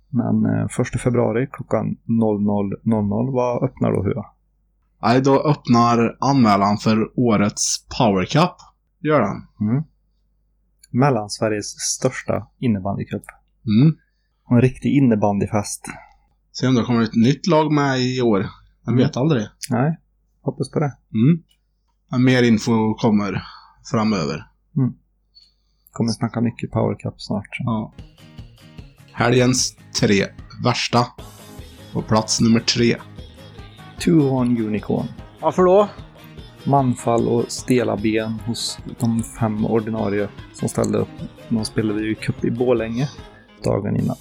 Men 0.10 0.46
eh, 0.46 0.66
1 0.96 1.01
februari 1.01 1.48
klockan 1.51 1.98
00.00 2.06 3.32
vad 3.32 3.63
öppnar 3.63 3.92
då 3.92 4.04
Hua? 4.04 4.25
nej, 5.01 5.22
då 5.22 5.39
öppnar 5.44 6.18
anmälan 6.20 6.78
för 6.78 7.20
årets 7.20 7.88
Power 7.98 8.25
Cup. 8.25 8.56
Gör 9.00 9.22
den. 9.22 9.70
Mm. 9.70 9.84
Mellansveriges 10.92 11.66
största 11.80 12.48
innebandycup. 12.60 13.24
Mm. 13.66 13.98
Och 14.46 14.56
en 14.56 14.62
riktig 14.62 14.98
innebandyfest. 14.98 15.86
Se 16.51 16.68
om 16.68 16.75
det 16.75 16.84
kommer 16.84 17.01
ett 17.01 17.16
nytt 17.16 17.48
lag 17.48 17.72
med 17.72 18.00
i 18.00 18.22
år. 18.22 18.46
Jag 18.86 18.96
vet 18.96 19.18
aldrig. 19.18 19.48
Nej, 19.70 19.98
hoppas 20.42 20.72
på 20.72 20.80
det. 20.80 20.94
Mm. 21.13 21.44
Men 22.12 22.24
mer 22.24 22.44
info 22.44 22.94
kommer 22.94 23.44
framöver. 23.92 24.46
Kommer 25.92 26.12
snacka 26.12 26.42
mycket 26.42 26.72
Power 26.72 26.96
Cup 26.96 27.22
snart. 27.22 27.48
Ja. 27.60 27.94
Helgens 29.19 29.75
tre 29.99 30.25
värsta. 30.63 31.05
På 31.93 32.01
plats 32.01 32.41
nummer 32.41 32.59
tre. 32.59 32.95
Two 33.99 34.11
on 34.11 34.57
Unicorn. 34.57 35.05
Varför 35.41 35.63
då? 35.63 35.88
Manfall 36.63 37.27
och 37.27 37.43
stela 37.47 37.97
ben 37.97 38.31
hos 38.31 38.79
de 38.99 39.23
fem 39.23 39.65
ordinarie 39.65 40.29
som 40.53 40.69
ställde 40.69 40.97
upp. 40.97 41.09
De 41.49 41.65
spelade 41.65 42.01
ju 42.01 42.15
cup 42.15 42.45
i 42.45 42.51
Borlänge 42.51 43.09
dagen 43.63 43.95
innan. 43.95 44.15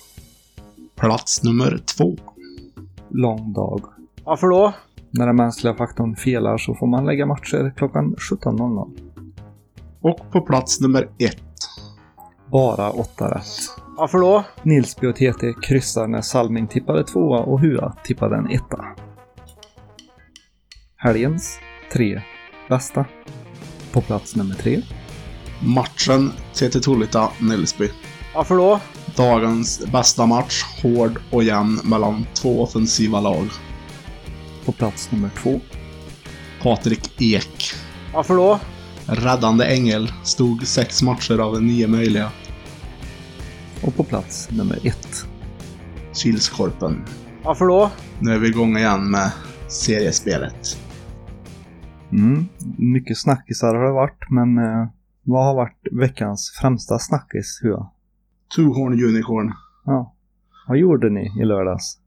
Plats 0.96 1.42
nummer 1.42 1.78
två. 1.96 2.16
Lång 3.10 3.52
dag. 3.52 3.84
Varför 4.24 4.46
då? 4.46 4.72
När 5.10 5.26
den 5.26 5.36
mänskliga 5.36 5.74
faktorn 5.74 6.16
felar 6.16 6.58
så 6.58 6.74
får 6.74 6.86
man 6.86 7.06
lägga 7.06 7.26
matcher 7.26 7.72
klockan 7.76 8.14
17.00. 8.14 8.98
Och 10.00 10.30
på 10.32 10.40
plats 10.40 10.80
nummer 10.80 11.08
ett. 11.18 11.42
Bara 12.50 12.90
åtta 12.90 13.34
rätt. 13.34 13.87
Varför 13.98 14.18
då? 14.18 14.44
Nilsby 14.62 15.06
och 15.06 15.16
TT 15.16 15.54
kryssar 15.62 16.06
när 16.06 16.20
Salming 16.20 16.66
tippade 16.66 17.04
tvåa 17.04 17.38
och 17.38 17.60
Hua 17.60 17.96
tippade 18.04 18.36
en 18.36 18.50
etta. 18.50 18.84
Helgens 20.96 21.58
tre 21.92 22.22
bästa. 22.68 23.04
På 23.92 24.00
plats 24.00 24.36
nummer 24.36 24.54
tre. 24.54 24.82
Matchen 25.60 26.32
TT 26.54 26.80
Tolita 26.80 27.30
Nilsby. 27.40 27.90
Varför 28.34 28.56
då? 28.56 28.80
Dagens 29.16 29.86
bästa 29.92 30.26
match. 30.26 30.62
Hård 30.82 31.20
och 31.30 31.44
jämn 31.44 31.80
mellan 31.84 32.26
två 32.34 32.62
offensiva 32.62 33.20
lag. 33.20 33.48
På 34.64 34.72
plats 34.72 35.12
nummer 35.12 35.30
två. 35.42 35.60
Patrik 36.62 37.22
Ek. 37.22 37.72
Varför 38.14 38.34
då? 38.36 38.60
Räddande 39.06 39.64
ängel. 39.64 40.12
Stod 40.24 40.66
sex 40.66 41.02
matcher 41.02 41.38
av 41.38 41.62
nio 41.62 41.86
möjliga. 41.86 42.30
Och 43.82 43.94
på 43.96 44.04
plats 44.04 44.50
nummer 44.50 44.86
ett. 44.86 45.26
Kilskorpen. 46.12 47.04
Varför 47.44 47.66
då? 47.66 47.90
Nu 48.20 48.30
är 48.30 48.38
vi 48.38 48.48
igång 48.48 48.76
igen 48.76 49.10
med 49.10 49.32
seriespelet. 49.68 50.78
Mm. 52.12 52.44
Mycket 52.78 53.18
snackisar 53.18 53.74
har 53.74 53.84
det 53.84 53.92
varit, 53.92 54.30
men 54.30 54.58
eh, 54.58 54.88
vad 55.22 55.44
har 55.44 55.54
varit 55.54 55.88
veckans 55.92 56.50
främsta 56.60 56.98
snackis, 56.98 57.60
Hua? 57.62 57.90
Two 58.56 58.60
Horn 58.62 59.04
Unicorn. 59.04 59.52
Ja. 59.84 60.14
Vad 60.68 60.78
gjorde 60.78 61.10
ni 61.10 61.40
i 61.42 61.44
lördags? 61.44 61.98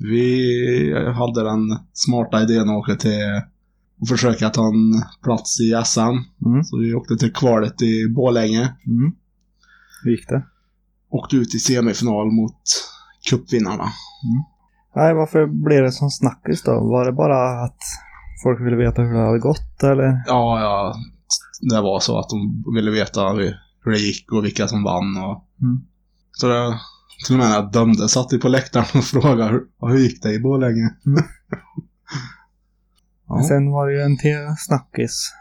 Vi 0.00 1.12
hade 1.14 1.44
den 1.44 1.78
smarta 1.92 2.42
idén 2.42 2.68
att 2.68 2.76
åka 2.76 2.94
till 2.94 3.42
och 4.00 4.08
försöka 4.08 4.50
ta 4.50 4.66
en 4.66 5.02
plats 5.22 5.60
i 5.60 5.82
SM. 5.84 6.00
Mm. 6.46 6.64
Så 6.64 6.78
vi 6.78 6.94
åkte 6.94 7.16
till 7.16 7.32
kvalet 7.32 7.82
i 7.82 8.08
Borlänge. 8.08 8.74
Mm. 8.86 9.12
Hur 10.04 10.10
gick 10.10 10.28
det? 10.28 10.42
Åkte 11.12 11.36
ut 11.36 11.54
i 11.54 11.58
semifinal 11.58 12.32
mot 12.32 12.62
cupvinnarna. 13.30 13.84
Nej, 14.96 15.14
varför 15.14 15.46
blev 15.46 15.82
det 15.82 15.92
som 15.92 16.10
snackis 16.10 16.62
då? 16.62 16.72
Var 16.72 17.04
det 17.04 17.12
bara 17.12 17.64
att 17.64 17.78
folk 18.42 18.60
ville 18.60 18.76
veta 18.76 19.02
hur 19.02 19.14
det 19.14 19.26
hade 19.26 19.38
gått, 19.38 19.82
eller? 19.82 20.22
Ja, 20.26 20.60
ja. 20.60 20.94
Det 21.70 21.80
var 21.80 22.00
så 22.00 22.18
att 22.18 22.28
de 22.28 22.64
ville 22.74 22.90
veta 22.90 23.28
hur 23.84 23.90
det 23.90 23.98
gick 23.98 24.32
och 24.32 24.44
vilka 24.44 24.68
som 24.68 24.82
vann. 24.82 25.16
Och... 25.16 25.44
Mm. 25.62 25.80
Så 26.32 26.48
det 26.48 26.78
Till 27.26 27.34
och 27.34 27.38
med 27.38 27.48
när 27.48 27.56
jag 27.56 27.72
dömde 27.72 28.08
satt 28.08 28.32
vi 28.32 28.38
på 28.38 28.48
läktaren 28.48 28.86
och 28.94 29.04
frågade 29.22 29.50
hur, 29.50 29.66
hur 29.80 29.98
gick 29.98 30.22
det 30.22 30.32
i 30.32 30.40
Borlänge? 30.40 30.94
ja. 33.28 33.42
Sen 33.48 33.70
var 33.70 33.86
det 33.86 33.94
ju 33.94 34.00
en 34.00 34.18
till 34.18 34.54
snackis 34.58 35.32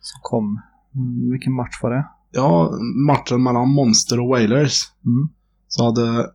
som 0.00 0.20
kom. 0.22 0.60
Mm, 0.94 1.30
vilken 1.30 1.52
match 1.52 1.82
var 1.82 1.90
det? 1.90 2.08
Ja, 2.30 2.70
matchen 3.06 3.42
mellan 3.42 3.68
Monster 3.68 4.20
och 4.20 4.28
Wailers. 4.28 4.82
Mm. 5.04 5.28
Så 5.68 5.84
hade 5.84 6.30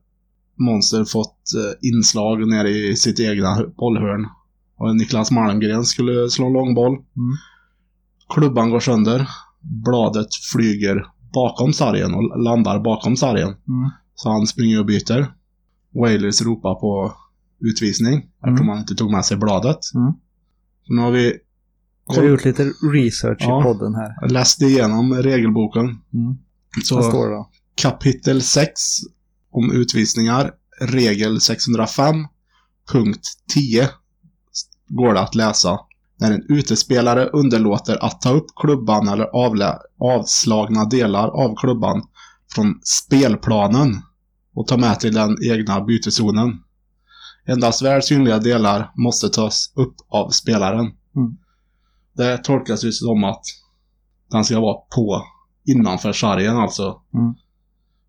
Monster 0.55 1.05
fått 1.05 1.38
eh, 1.55 1.89
inslag 1.89 2.48
nere 2.48 2.69
i 2.69 2.95
sitt 2.95 3.19
egna 3.19 3.65
bollhörn. 3.77 4.27
Och 4.77 4.95
Niklas 4.95 5.31
Malmgren 5.31 5.86
skulle 5.86 6.29
slå 6.29 6.48
en 6.48 6.53
långboll. 6.53 6.93
Mm. 6.93 7.38
Klubban 8.33 8.69
går 8.69 8.79
sönder. 8.79 9.27
Bladet 9.62 10.27
flyger 10.51 11.05
bakom 11.33 11.74
sargen 11.74 12.13
och 12.13 12.43
landar 12.43 12.79
bakom 12.79 13.17
sargen. 13.17 13.48
Mm. 13.48 13.89
Så 14.15 14.29
han 14.29 14.48
springer 14.48 14.79
och 14.79 14.86
byter. 14.86 15.33
Wailers 15.93 16.41
ropar 16.41 16.75
på 16.75 17.13
utvisning 17.60 18.29
eftersom 18.48 18.69
han 18.69 18.79
inte 18.79 18.95
tog 18.95 19.12
med 19.12 19.25
sig 19.25 19.38
bladet. 19.38 19.79
Mm. 19.95 20.13
Så 20.88 20.93
nu 20.93 21.01
har 21.01 21.12
vi 21.12 21.38
Vi 22.15 22.25
har 22.25 22.32
gjort 22.32 22.46
lite 22.46 22.63
research 22.94 23.38
Ja. 23.39 23.60
i 23.60 23.63
podden 23.63 23.96
här. 23.96 24.30
läst 24.30 24.62
igenom 24.62 25.13
regelboken. 25.13 25.84
Mm. 25.84 26.38
Så 26.84 26.96
Vad 26.96 27.06
står 27.06 27.27
det 27.30 27.36
då? 27.36 27.50
kapitel 27.75 28.41
6 28.41 28.72
om 29.51 29.72
utvisningar, 29.72 30.51
regel 30.82 31.41
605, 31.41 32.15
punkt 32.91 33.22
10 33.53 33.89
går 34.88 35.13
det 35.13 35.20
att 35.20 35.36
läsa. 35.36 35.80
När 36.20 36.32
en 36.32 36.46
utespelare 36.50 37.25
underlåter 37.25 38.06
att 38.06 38.22
ta 38.22 38.30
upp 38.32 38.46
klubban 38.56 39.08
eller 39.08 39.27
avslagna 40.00 40.86
delar 40.86 41.27
av 41.27 41.56
klubban 41.56 42.03
från 42.56 42.80
spelplanen 42.84 44.01
och 44.56 44.68
ta 44.68 44.77
med 44.77 45.00
till 45.00 45.13
den 45.13 45.38
egna 45.44 45.82
bytezonen. 45.82 46.60
Endast 47.46 47.82
väl 47.82 48.01
synliga 48.03 48.39
delar 48.39 48.91
måste 48.96 49.30
tas 49.30 49.74
upp 49.75 49.96
av 50.10 50.30
spelaren. 50.30 50.91
Mm. 51.15 51.38
Det 52.13 52.38
tolkas 52.38 52.84
ju 52.86 52.91
som 52.91 53.24
att 53.24 53.44
den 54.32 54.44
ska 54.44 54.60
vara 54.60 54.82
på 54.96 55.22
innanför 55.65 56.12
sargen 56.12 56.58
alltså. 56.58 57.01
Mm. 57.13 57.34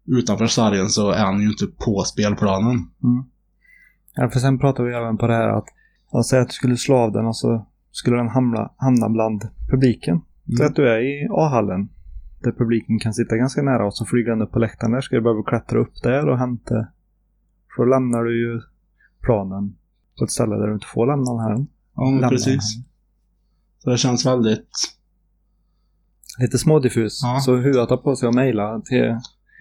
Utanför 0.07 0.47
sargen 0.47 0.89
så 0.89 1.11
är 1.11 1.25
han 1.25 1.41
ju 1.41 1.49
inte 1.49 1.67
på 1.67 2.03
spelplanen. 2.07 2.91
Mm. 3.03 3.25
Ja, 4.15 4.31
för 4.31 4.41
sen 4.41 4.59
pratade 4.59 4.89
vi 4.89 4.95
även 4.95 5.19
på 5.19 5.27
det 5.27 5.35
här 5.35 5.49
att, 5.49 5.67
att 6.13 6.27
säga 6.27 6.43
att 6.43 6.49
du 6.49 6.55
skulle 6.55 6.77
slå 6.77 6.97
av 6.97 7.13
den 7.13 7.27
och 7.27 7.37
så 7.37 7.67
skulle 7.91 8.17
den 8.17 8.29
hamna, 8.29 8.71
hamna 8.77 9.09
bland 9.09 9.43
publiken. 9.71 10.21
Så 10.57 10.65
att 10.65 10.77
du 10.77 10.89
är 10.89 10.99
i 10.99 11.29
A-hallen 11.31 11.89
där 12.43 12.53
publiken 12.53 12.99
kan 12.99 13.15
sitta 13.15 13.37
ganska 13.37 13.63
nära 13.63 13.87
och 13.87 13.95
så 13.95 14.05
flyger 14.05 14.31
den 14.31 14.43
upp 14.43 14.53
på 14.53 14.59
läktaren 14.59 14.93
där. 14.93 15.01
Ska 15.01 15.17
du 15.17 15.23
behöva 15.23 15.43
klättra 15.43 15.81
upp 15.81 16.03
där 16.03 16.29
och 16.29 16.39
hämta. 16.39 16.87
Så 17.77 17.85
lämnar 17.85 18.25
du 18.25 18.41
ju 18.41 18.61
planen 19.21 19.77
på 20.19 20.25
ett 20.25 20.31
ställe 20.31 20.57
där 20.57 20.67
du 20.67 20.75
inte 20.75 20.87
får 20.87 21.07
lämna 21.07 21.31
den 21.33 21.41
här. 21.41 21.67
Ja, 21.95 22.29
precis. 22.29 22.77
den. 22.77 22.92
Så 23.85 23.91
det 23.91 23.99
känns 23.99 24.27
väldigt 24.27 24.69
Lite 26.39 26.59
smådiffus. 26.59 27.21
Ja. 27.23 27.41
Så 27.41 27.57
huvudet 27.57 27.89
tar 27.89 27.97
på 27.97 28.17
sig 28.17 28.29
att 28.29 28.35
mejla 28.35 28.81
till 28.81 29.17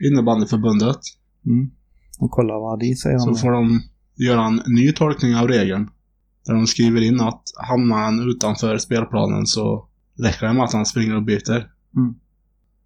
innebandyförbundet. 0.07 0.97
mm, 1.45 1.71
och 2.19 2.31
kolla 2.31 2.53
vad 2.59 2.79
de 2.79 2.95
säger 2.95 3.15
om 3.15 3.21
Så 3.21 3.29
det. 3.31 3.37
får 3.37 3.51
de 3.51 3.81
göra 4.15 4.45
en 4.45 4.61
ny 4.67 4.91
tolkning 4.91 5.35
av 5.35 5.47
regeln. 5.47 5.89
Där 6.45 6.53
de 6.53 6.67
skriver 6.67 7.01
in 7.01 7.21
att 7.21 7.43
hamnar 7.69 7.97
han 7.97 8.29
utanför 8.29 8.77
spelplanen 8.77 9.45
så 9.45 9.87
räcker 10.23 10.47
det 10.47 10.53
med 10.53 10.63
att 10.63 10.73
han 10.73 10.85
springer 10.85 11.15
och 11.15 11.23
byter. 11.23 11.69
Mm. 11.97 12.15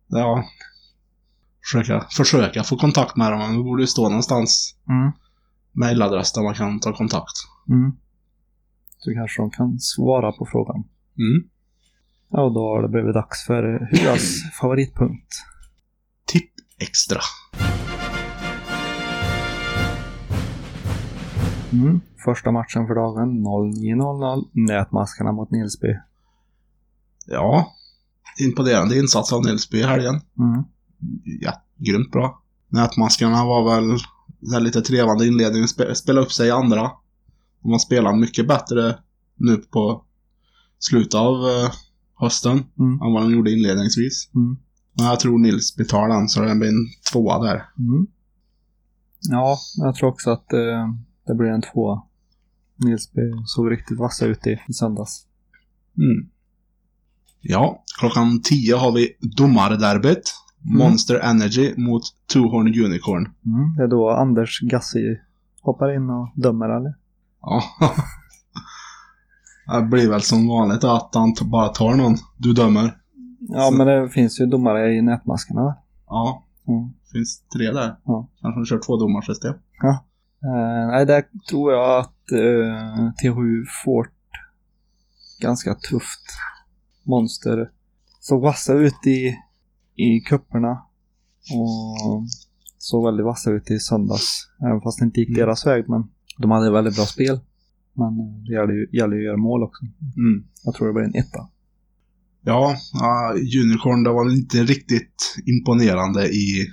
Ja. 0.08 0.44
Försöka, 1.72 2.08
försöka 2.12 2.64
få 2.64 2.78
kontakt 2.78 3.16
med 3.16 3.32
dem. 3.32 3.40
Men 3.40 3.58
det 3.58 3.64
borde 3.64 3.84
ju 3.84 3.88
stå 3.88 4.10
någonstans 4.10 4.76
Mm. 4.90 5.12
där 6.36 6.44
man 6.44 6.54
kan 6.54 6.80
ta 6.80 6.94
kontakt. 6.94 7.38
Mm. 7.70 7.92
Så 8.98 9.14
kanske 9.14 9.42
de 9.42 9.52
kan 9.52 9.80
svara 9.80 10.32
på 10.32 10.46
frågan. 10.52 10.84
Mm. 11.18 11.44
Ja, 12.30 12.42
och 12.42 12.54
då 12.54 12.60
har 12.60 12.82
det 12.82 12.88
blivit 12.90 13.14
dags 13.14 13.46
för 13.46 13.64
Huas 13.92 14.36
favoritpunkt. 14.62 15.34
Tipp 16.26 16.52
extra. 16.80 17.20
Mm. 21.74 22.02
Första 22.26 22.52
matchen 22.52 22.88
för 22.88 22.96
dagen 22.96 23.30
09.00. 23.48 24.44
Nätmaskarna 24.52 25.32
mot 25.32 25.52
Nilsby. 25.52 25.88
Ja. 27.28 27.74
Imponerande 28.40 29.00
insats 29.00 29.34
av 29.34 29.46
Nilsby 29.46 29.78
i 29.80 29.84
helgen. 29.84 30.22
Mm. 30.40 30.64
ja, 31.42 31.62
grymt 31.78 32.12
bra. 32.12 32.42
Nätmaskarna 32.70 33.46
var 33.46 33.76
väl 33.76 33.98
en 34.56 34.64
lite 34.64 34.82
trevande 34.82 35.28
inledning, 35.28 35.64
spe- 35.64 35.94
spela 35.94 36.22
upp 36.22 36.32
sig 36.32 36.48
i 36.48 36.52
andra. 36.52 36.82
Och 37.62 37.70
man 37.70 37.80
spelar 37.80 38.16
mycket 38.16 38.48
bättre 38.48 38.98
nu 39.36 39.58
på 39.58 40.05
slutet 40.90 41.16
av 41.16 41.34
eh, 41.36 41.72
hösten 42.16 42.64
Mm. 42.80 43.02
än 43.02 43.14
vad 43.14 43.22
de 43.24 43.32
gjorde 43.32 43.52
inledningsvis. 43.52 44.30
Mm. 44.36 44.58
Men 44.98 45.06
jag 45.06 45.20
tror 45.20 45.40
Nils 45.40 45.76
betalar 45.76 46.16
den, 46.16 46.28
så 46.30 46.42
det 46.42 46.56
blir 46.56 46.70
en 46.70 46.88
tvåa 47.12 47.40
där. 47.44 47.66
Mm. 47.80 48.08
Ja, 49.30 49.58
jag 49.78 49.96
tror 49.96 50.10
också 50.10 50.30
att 50.32 50.54
eh, 50.54 50.94
det 51.28 51.36
blir 51.36 51.48
en 51.48 51.62
tvåa. 51.62 52.02
Nilsby 52.78 53.22
såg 53.46 53.72
riktigt 53.72 54.00
vassa 54.00 54.26
ut 54.26 54.48
i, 54.48 54.60
i 54.68 54.74
söndags. 54.74 55.26
Mm. 55.98 56.30
Ja, 57.42 57.84
klockan 58.00 58.42
10 58.42 58.76
har 58.76 58.92
vi 58.92 59.10
domarderbyt. 59.38 60.34
Monster 60.68 61.16
Energy 61.20 61.74
mot 61.78 62.02
Two 62.34 62.40
Horn 62.40 62.68
Unicorn. 62.86 63.24
Mm. 63.46 63.76
Det 63.78 63.84
är 63.84 63.88
då 63.88 64.10
Anders 64.10 64.60
Gassi 64.62 65.20
hoppar 65.62 65.96
in 65.96 66.10
och 66.10 66.30
dömer, 66.36 66.70
eller? 66.70 66.94
Ja. 67.42 67.64
det 69.68 69.82
blir 69.82 70.10
väl 70.10 70.22
som 70.22 70.48
vanligt 70.48 70.84
att 70.84 71.10
han 71.16 71.34
bara 71.46 71.68
tar 71.68 71.96
någon. 71.96 72.16
Du 72.38 72.54
dömer. 72.54 72.98
Ja, 73.40 73.62
Så- 73.72 73.78
men 73.78 73.88
det 73.88 74.10
finns 74.10 74.40
ju 74.42 74.46
domare 74.46 74.94
i 74.94 75.02
nätmaskarna. 75.02 75.78
Ja, 76.08 76.44
Mm. 76.68 76.90
finns 77.14 77.44
tre 77.58 77.72
där. 77.72 77.96
Ja. 78.06 78.30
Kanske 78.42 78.60
de 78.60 78.66
kör 78.66 78.80
två 78.86 78.98
domarsystem. 78.98 79.54
Eh, 80.44 80.88
nej, 80.92 81.06
där 81.06 81.24
tror 81.50 81.72
jag 81.74 82.00
att 82.00 82.32
eh, 82.32 83.12
THU 83.22 83.66
Fort 83.86 84.12
ganska 85.42 85.76
tufft. 85.76 86.26
Monster 87.04 87.70
såg 88.20 88.42
vassa 88.42 88.74
ut 88.74 89.08
i, 89.08 89.36
i 90.04 90.20
kupperna 90.20 90.72
och 91.54 92.24
såg 92.78 93.06
väldigt 93.06 93.26
vassa 93.26 93.52
ut 93.52 93.72
i 93.72 93.80
söndags. 93.80 94.48
Även 94.62 94.82
fast 94.82 95.00
det 95.00 95.06
inte 95.06 95.20
gick 95.20 95.30
Mm. 95.30 95.40
deras 95.42 95.66
väg, 95.68 95.90
men 95.90 96.04
de 96.38 96.52
hade 96.52 96.72
väldigt 96.72 96.96
bra 96.96 97.06
spel. 97.06 97.40
Men 97.96 98.20
eh, 98.20 98.44
det 98.46 98.54
gäller 98.54 98.74
ju, 98.74 98.88
gäller 98.92 99.16
ju 99.16 99.22
att 99.22 99.26
göra 99.26 99.38
mål 99.38 99.64
också. 99.64 99.86
Mm. 100.18 100.44
Jag 100.64 100.74
tror 100.74 100.88
det 100.88 100.94
blir 100.94 101.04
en 101.04 101.16
etta. 101.16 101.50
Ja, 102.42 102.76
ja, 102.94 103.34
Unicorn 103.64 104.04
det 104.04 104.12
var 104.12 104.32
inte 104.32 104.64
riktigt 104.64 105.36
imponerande 105.46 106.28
i 106.28 106.68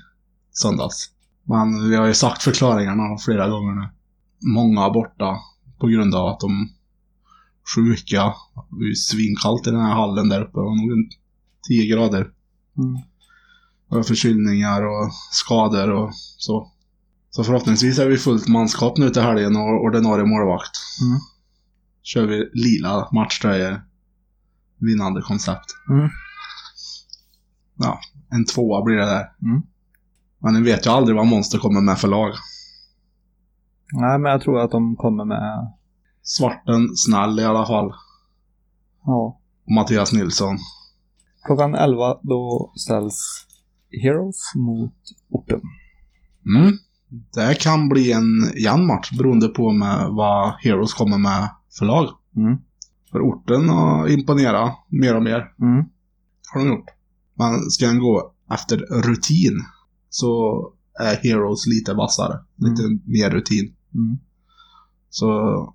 söndags. 0.51 1.11
Men 1.45 1.91
vi 1.91 1.97
har 1.97 2.07
ju 2.07 2.15
sagt 2.15 2.43
förklaringarna 2.43 3.19
flera 3.19 3.49
gånger 3.49 3.75
nu. 3.75 3.89
Många 4.55 4.91
borta 4.91 5.39
på 5.79 5.87
grund 5.87 6.15
av 6.15 6.27
att 6.27 6.41
de 6.41 6.69
sjuka. 7.75 8.35
Det 8.71 8.85
är 8.85 8.95
svinkallt 8.95 9.67
i 9.67 9.71
den 9.71 9.81
här 9.81 9.95
hallen 9.95 10.29
där 10.29 10.43
uppe. 10.43 10.59
Det 10.59 10.63
var 10.63 10.77
nog 10.77 10.93
en 10.93 11.11
10 11.69 11.87
grader. 11.87 12.31
Mm. 12.79 13.03
Och 13.89 14.07
förkylningar 14.07 14.83
och 14.83 15.13
skador 15.31 15.91
och 15.91 16.11
så. 16.15 16.72
Så 17.35 17.45
förhoppningsvis 17.45 17.99
är 17.99 18.09
vi 18.09 18.19
fullt 18.19 18.49
manskap 18.49 18.99
nu 18.99 19.11
till 19.11 19.23
helgen 19.23 19.57
och 19.57 19.85
ordinarie 19.85 20.25
målvakt. 20.25 20.77
Mm. 21.03 21.21
Kör 22.03 22.27
vi 22.27 22.51
lila 22.53 23.09
matchtröjor. 23.13 23.83
Vinnande 24.79 25.23
koncept. 25.23 25.65
Mm. 25.91 26.09
Ja, 27.77 28.01
en 28.31 28.45
tvåa 28.45 28.83
blir 28.83 28.97
det 28.97 29.05
där. 29.05 29.33
Mm. 29.43 29.63
Men 30.39 30.55
ni 30.55 30.63
vet 30.63 30.87
ju 30.87 30.91
aldrig 30.91 31.17
vad 31.17 31.27
Monster 31.27 31.59
kommer 31.59 31.81
med 31.81 31.99
för 31.99 32.09
lag. 32.09 32.33
Nej, 33.93 34.19
men 34.19 34.33
jag 34.33 34.41
tror 34.41 34.61
att 34.61 34.71
de 34.71 34.97
kommer 34.97 35.25
med... 35.25 35.73
Svarten, 36.23 36.97
snäll 36.97 37.41
i 37.41 37.45
alla 37.45 37.67
fall. 37.67 37.93
Ja. 39.05 39.41
Och 39.67 39.73
Mattias 39.73 40.13
Nilsson. 40.13 40.59
Klockan 41.47 41.75
11 41.75 42.19
då 42.23 42.73
ställs 42.77 43.47
Heroes 44.03 44.55
mot 44.55 44.95
Orten. 45.31 45.61
Mm. 46.47 46.79
Det 47.35 47.61
kan 47.61 47.89
bli 47.89 48.13
en 48.13 48.53
jämn 48.63 48.87
match 48.87 49.11
beroende 49.19 49.49
på 49.49 49.73
med 49.73 50.09
vad 50.11 50.55
Heroes 50.61 50.95
kommer 50.95 51.19
med 51.19 51.51
för 51.79 51.87
lag. 51.87 52.09
Mm. 52.37 52.59
För 53.11 53.21
orten 53.21 53.69
har 53.69 54.09
imponerat 54.09 54.73
mer 54.89 55.17
och 55.17 55.23
mer. 55.23 55.53
Mm. 55.61 55.85
Har 56.53 56.61
de 56.61 56.69
gjort. 56.69 56.87
Men 57.35 57.71
ska 57.71 57.87
den 57.87 57.99
gå 57.99 58.33
efter 58.51 58.77
rutin 58.77 59.65
så 60.11 60.63
är 61.01 61.17
Heroes 61.17 61.67
lite 61.67 61.95
vassare. 61.95 62.39
Lite 62.57 62.83
mer 63.05 63.31
rutin. 63.31 63.75
Mm. 63.95 64.19
Så 65.11 65.75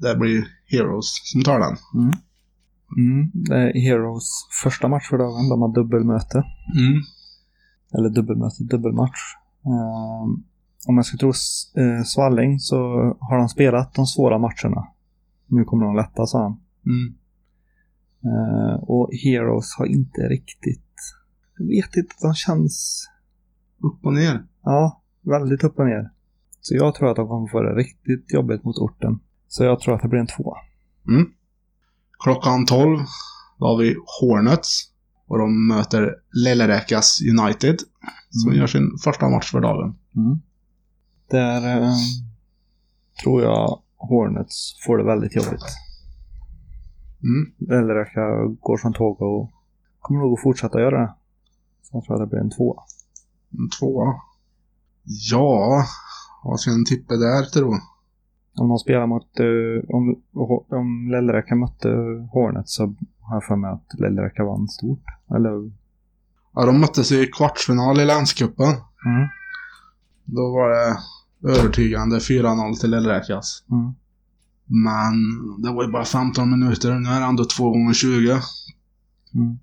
det 0.00 0.16
blir 0.16 0.46
Heroes 0.66 1.06
som 1.32 1.42
tar 1.42 1.60
den. 1.60 1.76
Mm. 1.94 2.12
Mm. 2.96 3.30
Det 3.34 3.54
är 3.54 3.80
Heroes 3.80 4.28
första 4.62 4.88
match 4.88 5.08
för 5.10 5.18
dagen. 5.18 5.48
De 5.48 5.62
har 5.62 5.74
dubbelmöte. 5.74 6.44
Mm. 6.76 7.02
Eller 7.98 8.08
dubbelmöte, 8.08 8.64
dubbelmatch. 8.64 9.20
Ehm, 9.66 10.44
om 10.86 10.96
jag 10.96 11.06
ska 11.06 11.16
tro 11.16 11.28
eh, 11.28 12.02
Svalling 12.04 12.58
så 12.60 12.76
har 13.20 13.38
de 13.38 13.48
spelat 13.48 13.94
de 13.94 14.06
svåra 14.06 14.38
matcherna. 14.38 14.86
Nu 15.46 15.64
kommer 15.64 15.84
de 15.84 15.96
lätta, 15.96 16.26
sa 16.26 16.42
han. 16.42 16.60
Mm. 16.86 17.14
Eh, 18.24 18.74
och 18.82 19.10
Heroes 19.24 19.74
har 19.78 19.86
inte 19.86 20.20
riktigt... 20.20 20.80
Jag 21.58 21.66
vet 21.66 21.96
inte, 21.96 22.14
de 22.20 22.34
känns... 22.34 23.06
Upp 23.82 24.06
och 24.06 24.12
ner. 24.12 24.44
Ja, 24.62 25.02
väldigt 25.22 25.64
upp 25.64 25.78
och 25.78 25.86
ner. 25.86 26.10
Så 26.60 26.74
jag 26.74 26.94
tror 26.94 27.10
att 27.10 27.16
de 27.16 27.28
kommer 27.28 27.48
få 27.48 27.60
det 27.62 27.74
riktigt 27.74 28.32
jobbigt 28.32 28.64
mot 28.64 28.78
orten. 28.78 29.18
Så 29.48 29.64
jag 29.64 29.80
tror 29.80 29.94
att 29.94 30.02
det 30.02 30.08
blir 30.08 30.20
en 30.20 30.26
tvåa. 30.26 30.56
Mm. 31.08 31.26
Klockan 32.24 32.66
12 32.66 32.98
då 33.58 33.66
har 33.66 33.78
vi 33.78 33.96
Hornets. 34.20 34.90
Och 35.26 35.38
de 35.38 35.68
möter 35.68 36.14
Lelleräkas 36.44 37.18
United. 37.38 37.76
Som 38.30 38.48
Mm. 38.50 38.60
gör 38.60 38.66
sin 38.66 38.98
första 39.04 39.28
match 39.28 39.50
för 39.50 39.60
dagen. 39.60 39.96
Mm. 40.16 40.40
Där 41.34 41.82
eh, 41.82 41.94
tror 43.22 43.42
jag 43.42 43.80
Hornets 43.96 44.84
får 44.86 44.98
det 44.98 45.04
väldigt 45.04 45.36
jobbigt. 45.36 45.64
Mm. 47.22 47.80
Eller 47.80 48.10
jag 48.14 48.56
går 48.60 48.76
som 48.76 48.92
tåg 48.92 49.22
och 49.22 49.50
kommer 50.00 50.20
nog 50.20 50.32
att 50.32 50.42
fortsätta 50.42 50.80
göra 50.80 51.00
det. 51.00 51.14
Så 51.82 51.96
jag 51.96 52.04
tror 52.04 52.14
att 52.14 52.22
det 52.22 52.26
blir 52.26 52.40
en 52.40 52.50
tvåa. 52.50 52.82
En 53.52 53.70
tvåa. 53.78 54.14
Ja, 55.30 55.84
vad 56.44 56.60
ska 56.60 56.70
en 56.70 56.84
tippa 56.84 57.14
där 57.14 57.44
tro? 57.44 57.74
Om 58.56 58.68
de 58.68 58.78
spelar 58.78 59.06
mot... 59.06 59.40
eh, 59.40 59.94
om 59.94 60.22
om 60.70 61.08
Lellräka 61.10 61.54
mötte 61.54 61.88
Hornets 62.32 62.74
så 62.74 62.94
har 63.20 63.36
jag 63.36 63.44
för 63.44 63.56
mig 63.56 63.70
att 63.70 64.00
Lellräka 64.00 64.44
vann 64.44 64.68
stort. 64.68 65.04
Eller... 65.36 65.70
Ja, 66.54 66.66
de 66.66 66.80
möttes 66.80 67.12
i 67.12 67.26
kvartsfinal 67.26 68.00
i 68.00 68.04
länscupen. 68.04 68.72
Mm. 69.06 69.28
Då 70.24 70.52
var 70.52 70.70
det 70.70 70.98
övertygande 71.44 72.18
4-0 72.18 72.74
till 72.74 72.90
Lellräkas. 72.90 73.64
Mm. 73.70 73.94
Men 74.66 75.14
det 75.62 75.72
var 75.72 75.84
ju 75.84 75.92
bara 75.92 76.04
15 76.04 76.50
minuter. 76.50 76.98
Nu 76.98 77.08
är 77.08 77.20
det 77.20 77.26
ändå 77.26 77.44
2 77.44 77.70
gånger 77.70 77.92
20 77.92 78.40
Mm. 79.34 79.58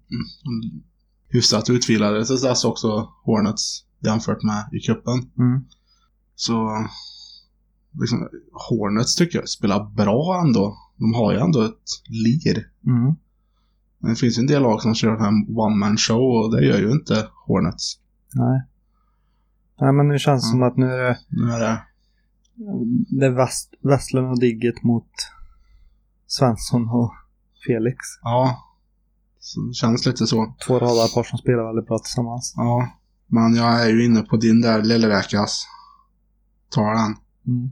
Hyfsat 1.29 1.69
utvilade 1.69 2.25
tills 2.25 2.41
dess 2.41 2.65
också 2.65 3.09
Hornets 3.23 3.85
jämfört 3.99 4.43
med 4.43 4.69
i 4.73 4.79
cupen. 4.79 5.29
Mm. 5.37 5.65
Så 6.35 6.87
liksom, 7.99 8.27
Hornets 8.69 9.15
tycker 9.15 9.39
jag 9.39 9.49
spelar 9.49 9.83
bra 9.83 10.41
ändå. 10.45 10.77
De 10.97 11.13
har 11.13 11.33
ju 11.33 11.39
ändå 11.39 11.61
ett 11.61 11.89
lir. 12.07 12.67
Mm. 12.85 13.15
Det 13.99 14.15
finns 14.15 14.37
ju 14.37 14.39
en 14.39 14.47
del 14.47 14.61
lag 14.61 14.81
som 14.81 14.95
kör 14.95 15.27
en 15.27 15.57
one-man 15.57 15.97
show 15.97 16.43
och 16.43 16.55
det 16.55 16.65
gör 16.65 16.79
ju 16.79 16.91
inte 16.91 17.27
Hornets. 17.45 17.99
Nej. 18.33 18.61
Nej, 19.81 19.93
men 19.93 20.07
nu 20.07 20.19
känns 20.19 20.51
det 20.51 20.57
Mm. 20.57 20.59
som 20.59 20.67
att 20.71 20.77
nu 20.77 20.93
är 20.93 21.03
det... 21.03 21.17
Nu 21.29 21.51
är 21.51 21.59
det... 21.59 21.81
Det 23.19 23.25
är 23.25 23.47
Westlund 23.89 24.27
och 24.31 24.39
Digget 24.39 24.83
mot 24.83 25.09
Svensson 26.27 26.89
och 26.89 27.11
Felix. 27.67 27.97
Ja. 28.21 28.57
Så 29.39 29.61
det 29.61 29.73
känns 29.73 30.05
lite 30.05 30.27
så. 30.27 30.55
Två 30.67 30.79
radarpar 30.79 31.23
som 31.23 31.37
spelar 31.37 31.63
väldigt 31.67 31.87
bra 31.87 31.97
tillsammans. 31.99 32.53
Ja. 32.57 32.87
Men 33.27 33.55
jag 33.55 33.81
är 33.85 33.89
ju 33.89 34.05
inne 34.05 34.21
på 34.21 34.37
din 34.37 34.61
där 34.61 34.81
Lilleräkas. 34.83 35.65
Tar 36.69 36.93
den. 36.93 37.15
Mm. 37.47 37.71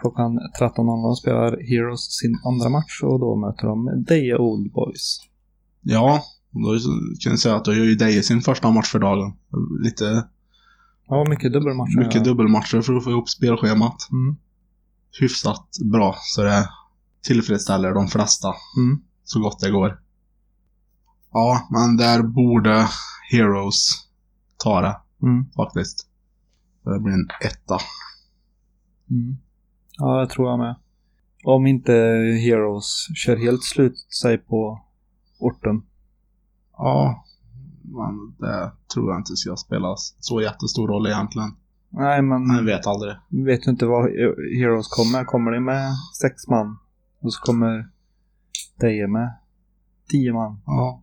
Klockan 0.00 0.38
13.00 0.60 1.14
spelar 1.14 1.50
Heroes 1.68 2.00
sin 2.00 2.38
andra 2.44 2.68
match 2.68 3.02
och 3.02 3.20
då 3.20 3.36
möter 3.36 3.66
de 3.66 4.04
Deje 4.08 4.36
Old 4.38 4.72
Boys. 4.72 5.20
Ja. 5.82 6.22
och 6.52 6.60
Då 6.62 6.78
kan 7.20 7.32
jag 7.32 7.38
säga 7.38 7.56
att 7.56 7.64
då 7.64 7.74
gör 7.74 7.84
ju 7.84 7.94
Deje 7.94 8.22
sin 8.22 8.40
första 8.40 8.70
match 8.70 8.90
för 8.92 8.98
dagen. 8.98 9.32
Lite 9.82 10.28
Ja, 11.08 11.24
mycket 11.28 11.52
dubbelmatcher. 11.52 11.98
mycket 11.98 12.24
dubbelmatcher 12.24 12.80
för 12.80 12.94
att 12.96 13.04
få 13.04 13.10
ihop 13.10 13.28
spelschemat. 13.28 14.08
Mm. 14.12 14.36
Hyfsat 15.20 15.68
bra 15.92 16.14
så 16.22 16.42
det 16.42 16.68
tillfredsställer 17.22 17.94
de 17.94 18.08
flesta. 18.08 18.48
Mm. 18.76 19.02
så 19.24 19.40
gott 19.40 19.60
det 19.60 19.70
går. 19.70 20.00
Ja, 21.32 21.68
men 21.70 21.96
där 21.96 22.22
borde 22.22 22.88
Heroes 23.32 23.88
ta 24.56 24.80
det 24.80 25.00
Mm. 25.22 25.50
faktiskt. 25.56 26.08
Det 26.84 27.00
blir 27.00 27.14
en 27.14 27.28
etta. 27.40 27.78
Mm. 29.10 29.36
Ja, 29.98 30.20
det 30.20 30.26
tror 30.28 30.48
jag 30.48 30.58
med. 30.58 30.76
Om 31.44 31.66
inte 31.66 31.92
Heroes 32.44 33.06
kör 33.14 33.36
helt 33.36 33.64
slut 33.64 33.98
sig 34.22 34.38
på 34.38 34.80
orten. 35.38 35.82
Ja, 36.72 37.24
men 37.96 38.34
det 38.38 38.72
tror 38.94 39.10
jag 39.10 39.20
inte 39.20 39.36
ska 39.36 39.56
spela 39.56 39.94
så 40.20 40.40
jättestor 40.40 40.88
roll 40.88 41.06
egentligen. 41.06 41.50
Nej, 41.90 42.22
men 42.22 42.46
Man 42.46 42.66
vet 42.66 42.86
aldrig. 42.86 43.14
vet 43.28 43.62
du 43.62 43.70
inte 43.70 43.86
vad 43.86 44.10
Heroes 44.58 44.88
kommer. 44.88 45.24
Kommer 45.24 45.52
de 45.52 45.60
med 45.60 45.92
sex 46.20 46.48
man 46.48 46.78
och 47.20 47.32
så 47.34 47.40
kommer 47.40 47.90
Deje 48.80 49.06
med 49.08 49.34
tio 50.10 50.32
man. 50.32 50.60
Ja, 50.66 51.02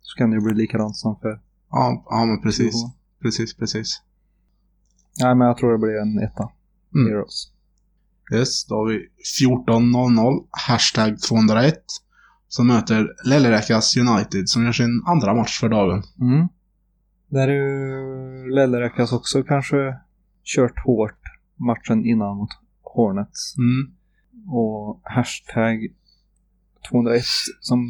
Så 0.00 0.16
kan 0.18 0.30
det 0.30 0.36
ju 0.36 0.42
bli 0.42 0.54
likadant 0.54 0.96
som 0.96 1.16
för 1.20 1.40
ja, 1.70 2.04
ja 2.10 2.24
men 2.24 2.42
precis. 2.42 2.74
Precis, 3.22 3.56
precis. 3.56 4.02
Nej, 5.20 5.34
men 5.34 5.46
jag 5.46 5.56
tror 5.56 5.72
det 5.72 5.78
blir 5.78 6.00
en 6.02 6.18
etta. 6.18 6.50
Mm. 6.94 7.08
Heroes. 7.08 7.52
Yes, 8.34 8.64
då 8.66 8.74
har 8.74 8.86
vi 8.88 9.08
14.00, 9.40 10.44
hashtag 10.50 11.20
201. 11.20 11.74
Som 12.48 12.66
möter 12.66 13.14
Lelleräkas 13.24 13.96
United 13.96 14.48
som 14.48 14.64
gör 14.64 14.72
sin 14.72 15.02
andra 15.06 15.34
match 15.34 15.60
för 15.60 15.68
dagen. 15.68 16.02
Mm. 16.20 16.48
Där 17.28 17.48
är 17.48 17.52
ju 17.52 18.50
Lelleräkas 18.54 19.12
också 19.12 19.42
kanske 19.42 19.96
kört 20.44 20.84
hårt 20.84 21.20
matchen 21.56 22.04
innan 22.04 22.36
mot 22.36 22.50
Hornets. 22.82 23.54
Mm. 23.58 23.92
Och 24.48 25.00
hashtag 25.04 25.88
201 26.90 27.22
som 27.60 27.88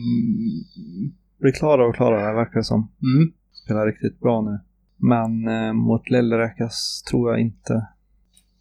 blir 1.39 1.53
klarare 1.53 1.87
och 1.87 1.95
klarare 1.95 2.35
verkar 2.35 2.55
det 2.55 2.65
som. 2.65 2.93
Mm. 3.03 3.33
Spelar 3.53 3.87
riktigt 3.87 4.21
bra 4.21 4.41
nu. 4.41 4.61
Men 4.97 5.49
eh, 5.49 5.73
mot 5.73 6.11
Lelleräkas 6.11 7.03
tror 7.11 7.31
jag 7.31 7.41
inte 7.41 7.87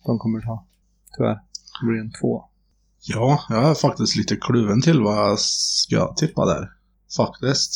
de 0.06 0.20
kommer 0.20 0.42
ta. 0.42 0.66
Tyvärr. 1.18 1.40
Det 1.82 1.88
blir 1.88 2.00
en 2.00 2.12
två. 2.12 2.46
Ja, 3.08 3.40
jag 3.50 3.70
är 3.70 3.74
faktiskt 3.74 4.16
lite 4.16 4.36
kluven 4.36 4.82
till 4.82 5.02
vad 5.02 5.18
jag 5.18 5.40
ska 5.40 6.14
tippa 6.14 6.46
där. 6.46 6.70
Faktiskt. 7.18 7.74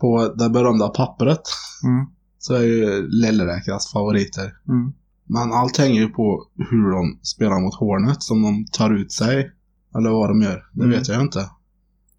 På 0.00 0.34
det 0.38 0.50
berömda 0.50 0.88
pappret 0.88 1.40
Mm. 1.84 2.06
så 2.38 2.54
är 2.54 2.62
ju 2.62 3.08
Lelleräkas 3.08 3.92
favoriter. 3.92 4.54
Mm. 4.68 4.92
Men 5.26 5.52
allt 5.52 5.76
hänger 5.76 6.00
ju 6.00 6.08
på 6.08 6.44
hur 6.70 6.90
de 6.90 7.18
spelar 7.22 7.60
mot 7.60 7.74
Hornet. 7.74 8.18
Om 8.30 8.42
de 8.42 8.64
tar 8.72 8.90
ut 8.94 9.12
sig. 9.12 9.50
Eller 9.96 10.10
vad 10.10 10.28
de 10.30 10.42
gör. 10.42 10.64
Det 10.72 10.84
Mm. 10.84 10.98
vet 10.98 11.08
jag 11.08 11.16
ju 11.16 11.22
inte. 11.22 11.50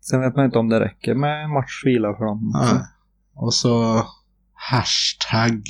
Sen 0.01 0.21
vet 0.21 0.35
man 0.35 0.45
inte 0.45 0.59
om 0.59 0.69
det 0.69 0.79
räcker 0.79 1.15
med 1.15 1.49
matchvila 1.49 2.13
för 2.17 2.25
dem. 2.25 2.51
Nej. 2.53 2.81
Och 3.35 3.53
så 3.53 4.03
hashtag. 4.53 5.63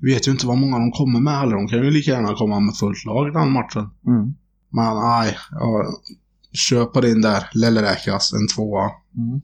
Vet 0.00 0.28
ju 0.28 0.32
inte 0.32 0.46
vad 0.46 0.58
många 0.58 0.78
de 0.78 0.92
kommer 0.92 1.20
med 1.20 1.38
heller. 1.38 1.56
De 1.56 1.68
kan 1.68 1.78
ju 1.78 1.90
lika 1.90 2.10
gärna 2.10 2.34
komma 2.34 2.60
med 2.60 2.76
fullt 2.76 3.04
lag 3.04 3.32
den 3.32 3.52
matchen. 3.52 3.90
Mm. 4.06 4.34
Men 4.74 4.96
nej, 4.96 5.36
ja, 5.50 5.84
kör 6.68 6.84
på 6.84 7.00
din 7.00 7.20
där. 7.20 7.50
Lelleräkas, 7.54 8.32
en 8.32 8.48
tvåa. 8.56 8.90
Mm. 9.16 9.40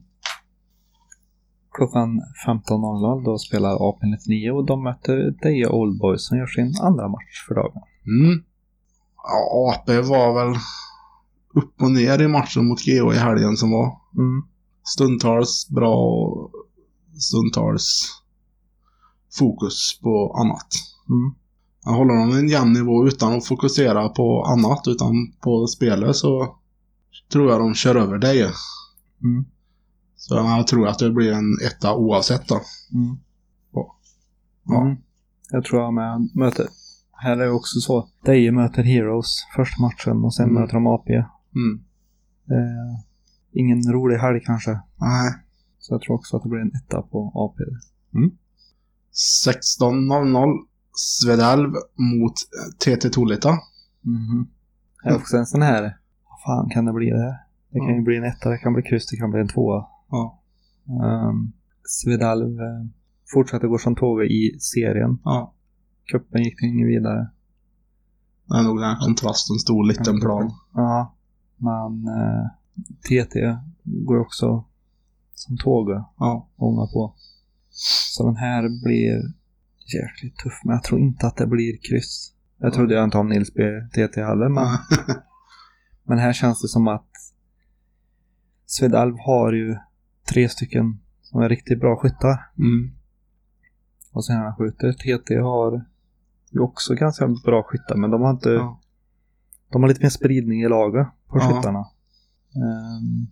Klockan 1.71 2.21
15.00 2.47 3.25
då 3.25 3.37
spelar 3.37 3.75
AP99 3.75 4.49
och 4.49 4.65
de 4.65 4.83
möter 4.83 5.35
Deja 5.41 5.69
Old 5.69 5.99
Boys 5.99 6.27
som 6.27 6.37
gör 6.37 6.47
sin 6.47 6.75
andra 6.81 7.07
match 7.07 7.45
för 7.47 7.55
dagen. 7.55 7.81
Mm. 8.05 8.43
Ja, 9.17 9.73
AP 9.73 10.01
var 10.01 10.33
väl 10.33 10.59
upp 11.53 11.81
och 11.81 11.91
ner 11.91 12.21
i 12.21 12.27
matchen 12.27 12.67
mot 12.67 12.81
GH 12.81 13.15
i 13.15 13.17
helgen 13.17 13.57
som 13.57 13.71
var. 13.71 13.99
Mm. 14.17 14.43
Stundtals 14.83 15.69
bra 15.69 15.95
och 15.95 16.51
stundtals 17.19 18.01
fokus 19.39 19.99
på 20.01 20.33
annat. 20.33 20.67
Mm. 21.09 21.40
Jag 21.85 21.91
håller 21.91 22.13
de 22.13 22.37
en 22.37 22.47
jämn 22.49 22.73
nivå 22.73 23.07
utan 23.07 23.33
att 23.33 23.45
fokusera 23.45 24.09
på 24.09 24.43
annat 24.43 24.87
utan 24.87 25.13
på 25.43 25.67
spelet 25.67 26.15
så 26.15 26.55
tror 27.31 27.51
jag 27.51 27.59
de 27.59 27.73
kör 27.73 27.95
över 27.95 28.17
dig. 28.17 28.41
Mm. 29.23 29.45
Så 30.15 30.35
jag 30.35 30.67
tror 30.67 30.87
att 30.87 30.99
det 30.99 31.11
blir 31.11 31.31
en 31.31 31.57
etta 31.67 31.95
oavsett 31.95 32.47
då. 32.47 32.55
Mm. 32.93 33.17
Ja. 33.73 33.95
Ja. 34.63 34.81
Mm. 34.81 34.97
Jag 35.51 35.65
tror 35.65 35.81
jag 35.81 35.93
med 35.93 36.29
möter. 36.35 36.67
Här 37.11 37.31
är 37.31 37.37
det 37.45 37.49
också 37.51 37.79
så. 37.79 38.09
Deje 38.25 38.51
möter 38.51 38.83
Heroes 38.83 39.35
första 39.55 39.81
matchen 39.81 40.23
och 40.25 40.33
sen 40.33 40.49
Mm. 40.49 40.61
möter 40.61 40.73
de 40.73 40.87
AP. 40.87 41.13
Mm. 41.55 41.83
Är 42.47 43.59
ingen 43.59 43.91
rolig 43.93 44.17
helg 44.17 44.41
kanske. 44.45 44.71
Nej. 44.97 45.33
Så 45.79 45.93
jag 45.93 46.01
tror 46.01 46.15
också 46.15 46.37
att 46.37 46.43
det 46.43 46.49
blir 46.49 46.59
en 46.59 46.71
etta 46.75 47.01
på 47.01 47.31
AP. 47.35 47.63
16.00 49.47 50.57
Svedalv 51.03 51.73
mot 51.97 52.33
TT 52.79 53.09
Tolita. 53.09 53.49
Mhm. 54.01 54.47
Det 55.03 55.09
är 55.09 55.15
också 55.15 55.37
en 55.37 55.45
sån 55.45 55.61
här. 55.61 55.81
Vad 56.29 56.41
fan 56.45 56.69
kan 56.69 56.85
det 56.85 56.93
bli 56.93 57.09
det 57.09 57.21
här? 57.21 57.37
Det 57.69 57.79
kan 57.79 57.87
ju 57.89 57.95
Ja. 57.95 58.01
bli 58.03 58.17
en 58.17 58.23
etta, 58.23 58.49
det 58.49 58.57
kan 58.57 58.73
bli 58.73 58.83
kryss, 58.83 59.07
det 59.07 59.17
kan 59.17 59.31
bli 59.31 59.39
en 59.41 59.47
tvåa. 59.47 59.85
Ja. 60.11 60.41
Um, 61.29 61.51
Svedalv 61.83 62.59
eh, 62.61 62.85
fortsätter 63.33 63.67
gå 63.67 63.77
som 63.77 63.95
tåg 63.95 64.23
i 64.23 64.57
serien. 64.59 65.19
Ja. 65.23 65.53
Cupen 66.11 66.43
gick 66.43 66.63
ingen 66.63 66.87
vidare. 66.87 67.29
Det 68.47 68.57
är 68.57 68.63
nog 68.63 68.77
den 68.79 68.89
här 68.89 68.99
kontrasten, 69.05 69.55
stor 69.59 69.87
liten 69.87 70.19
plan. 70.19 70.51
Ja, 70.73 71.15
men 71.57 72.07
eh, 72.07 72.45
TT 73.03 73.57
går 73.83 74.19
också 74.19 74.65
som 75.33 75.57
tåget 75.57 76.03
Ja. 76.19 76.47
ånga 76.55 76.87
på. 76.93 77.13
Så 78.15 78.25
den 78.25 78.35
här 78.35 78.83
blir 78.83 79.33
jäkligt 79.93 80.37
tuff, 80.37 80.61
men 80.63 80.73
jag 80.73 80.83
tror 80.83 80.99
inte 80.99 81.27
att 81.27 81.37
det 81.37 81.47
blir 81.47 81.77
kryss. 81.89 82.33
Jag 82.57 82.73
trodde 82.73 82.93
jag 82.95 83.03
inte 83.03 83.17
om 83.17 83.29
Nils 83.29 83.53
B. 83.53 83.63
TT 83.93 84.21
heller, 84.21 84.49
men, 84.49 84.67
men 86.03 86.17
här 86.17 86.33
känns 86.33 86.61
det 86.61 86.67
som 86.67 86.87
att 86.87 87.09
Svedalv 88.65 89.15
har 89.19 89.53
ju 89.53 89.75
tre 90.33 90.49
stycken 90.49 90.99
som 91.21 91.41
är 91.41 91.49
riktigt 91.49 91.79
bra 91.79 91.95
skyttar. 91.95 92.51
Mm. 92.57 92.91
Och 94.11 94.25
sen 94.25 94.35
han 94.35 94.55
skjuter. 94.55 94.93
TT 94.93 95.35
har 95.35 95.85
ju 96.51 96.59
också 96.59 96.93
ganska 96.95 97.27
bra 97.45 97.63
skyttar, 97.63 97.95
men 97.95 98.11
de 98.11 98.21
har 98.21 98.31
inte... 98.31 98.49
Ja. 98.49 98.81
De 99.71 99.81
har 99.81 99.89
lite 99.89 100.01
mer 100.01 100.09
spridning 100.09 100.61
i 100.61 100.69
laget 100.69 101.07
på 101.27 101.37
Ja. 101.37 101.41
skyttarna. 101.41 101.79
Um, 102.55 103.27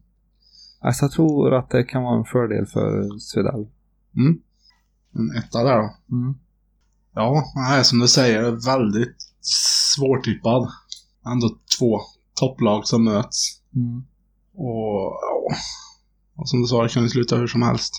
alltså 0.80 1.06
jag 1.06 1.12
tror 1.12 1.54
att 1.54 1.70
det 1.70 1.84
kan 1.84 2.04
vara 2.04 2.18
en 2.20 2.26
fördel 2.26 2.66
för 2.66 3.20
Svedalv. 3.20 3.68
Mm. 4.18 4.42
En 5.16 5.38
etta 5.38 5.64
där 5.64 5.78
då. 5.78 6.16
Mm. 6.16 6.36
Ja, 7.14 7.52
nej, 7.56 7.86
som 7.86 8.00
du 8.00 8.08
säger, 8.08 8.52
väldigt 8.66 9.16
svårtippad. 9.42 10.72
Ändå 11.26 11.50
två 11.80 12.00
topplag 12.34 12.88
som 12.88 13.04
möts. 13.04 13.62
Mm. 13.76 14.04
Och, 14.54 15.20
ja. 15.22 15.56
och 16.36 16.50
som 16.50 16.62
du 16.62 16.68
sa, 16.68 16.84
det 16.84 16.90
kan 16.90 17.04
ju 17.04 17.10
sluta 17.10 17.36
hur 17.36 17.48
som 17.48 17.62
helst. 17.62 17.94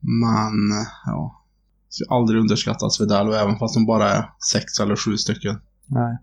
Men, 0.00 0.86
ja. 1.06 1.42
Ska 1.88 2.14
aldrig 2.14 2.40
underskatta 2.40 2.90
Svedal, 2.90 3.34
även 3.34 3.58
fast 3.58 3.74
de 3.74 3.86
bara 3.86 4.10
är 4.10 4.30
sex 4.52 4.80
eller 4.80 4.96
sju 4.96 5.16
stycken. 5.16 5.60
Nej. 5.86 6.18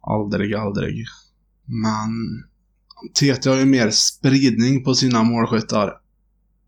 Aldrig, 0.00 0.54
aldrig. 0.54 1.04
Men 1.64 2.44
TT 3.14 3.50
har 3.50 3.56
ju 3.56 3.64
mer 3.64 3.90
spridning 3.90 4.84
på 4.84 4.94
sina 4.94 5.22
målskyttar. 5.22 5.92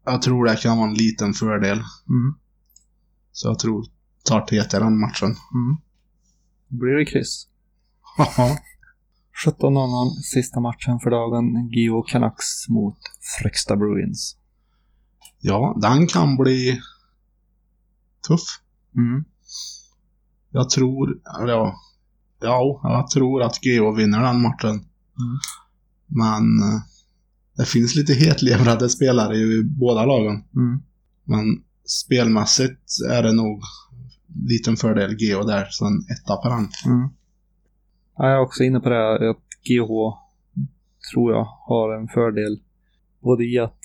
Jag 0.07 0.23
tror 0.23 0.45
det 0.45 0.57
kan 0.57 0.79
vara 0.79 0.89
en 0.89 0.95
liten 0.95 1.33
fördel. 1.33 1.79
Mm. 2.09 2.35
Så 3.33 3.49
jag 3.49 3.59
tror 3.59 3.87
tar 4.25 4.41
TT 4.41 4.79
den 4.79 5.01
matchen. 5.01 5.29
Mm. 5.55 5.77
Blir 6.69 6.93
det 6.93 7.05
kryss. 7.05 7.49
Haha. 8.17 8.59
17.00 9.47 10.11
sista 10.23 10.61
matchen 10.61 11.01
för 11.01 11.11
dagen. 11.11 11.69
Gio 11.69 12.03
Canucks 12.03 12.69
mot 12.69 12.99
Fryksta 13.41 13.77
Bruins. 13.77 14.37
ja, 15.41 15.79
den 15.83 16.07
kan 16.07 16.37
bli 16.37 16.81
tuff. 18.29 18.61
Mm. 18.97 19.25
Jag 20.51 20.71
tror, 20.71 21.21
eller 21.41 21.53
ja, 21.53 21.75
ja, 22.41 22.81
jag 22.83 23.11
tror 23.11 23.43
att 23.43 23.59
GO 23.63 23.93
vinner 23.93 24.23
den 24.23 24.43
matchen. 24.43 24.85
Men 26.07 26.43
eh, 26.63 26.81
det 27.57 27.65
finns 27.65 27.95
lite 27.95 28.13
hetlevrade 28.13 28.89
spelare 28.89 29.37
i 29.37 29.63
båda 29.65 30.05
lagen. 30.05 30.45
Mm. 30.57 30.83
Men 31.25 31.45
spelmässigt 31.85 32.81
är 33.11 33.23
det 33.23 33.33
nog 33.33 33.63
liten 34.49 34.77
fördel 34.77 35.11
GO 35.11 35.43
där, 35.43 35.67
så 35.71 35.87
en 35.87 35.99
etta 35.99 36.37
på 36.37 36.49
den. 36.49 36.69
Mm. 36.87 37.09
Ja, 38.17 38.29
jag 38.29 38.33
är 38.33 38.41
också 38.41 38.65
inne 38.65 38.81
på 38.81 38.89
det 38.89 39.31
att 39.31 39.37
GH 39.63 40.17
tror 41.13 41.33
jag 41.33 41.45
har 41.45 41.95
en 41.95 42.09
fördel. 42.09 42.61
Både 43.21 43.45
i 43.45 43.59
att 43.59 43.81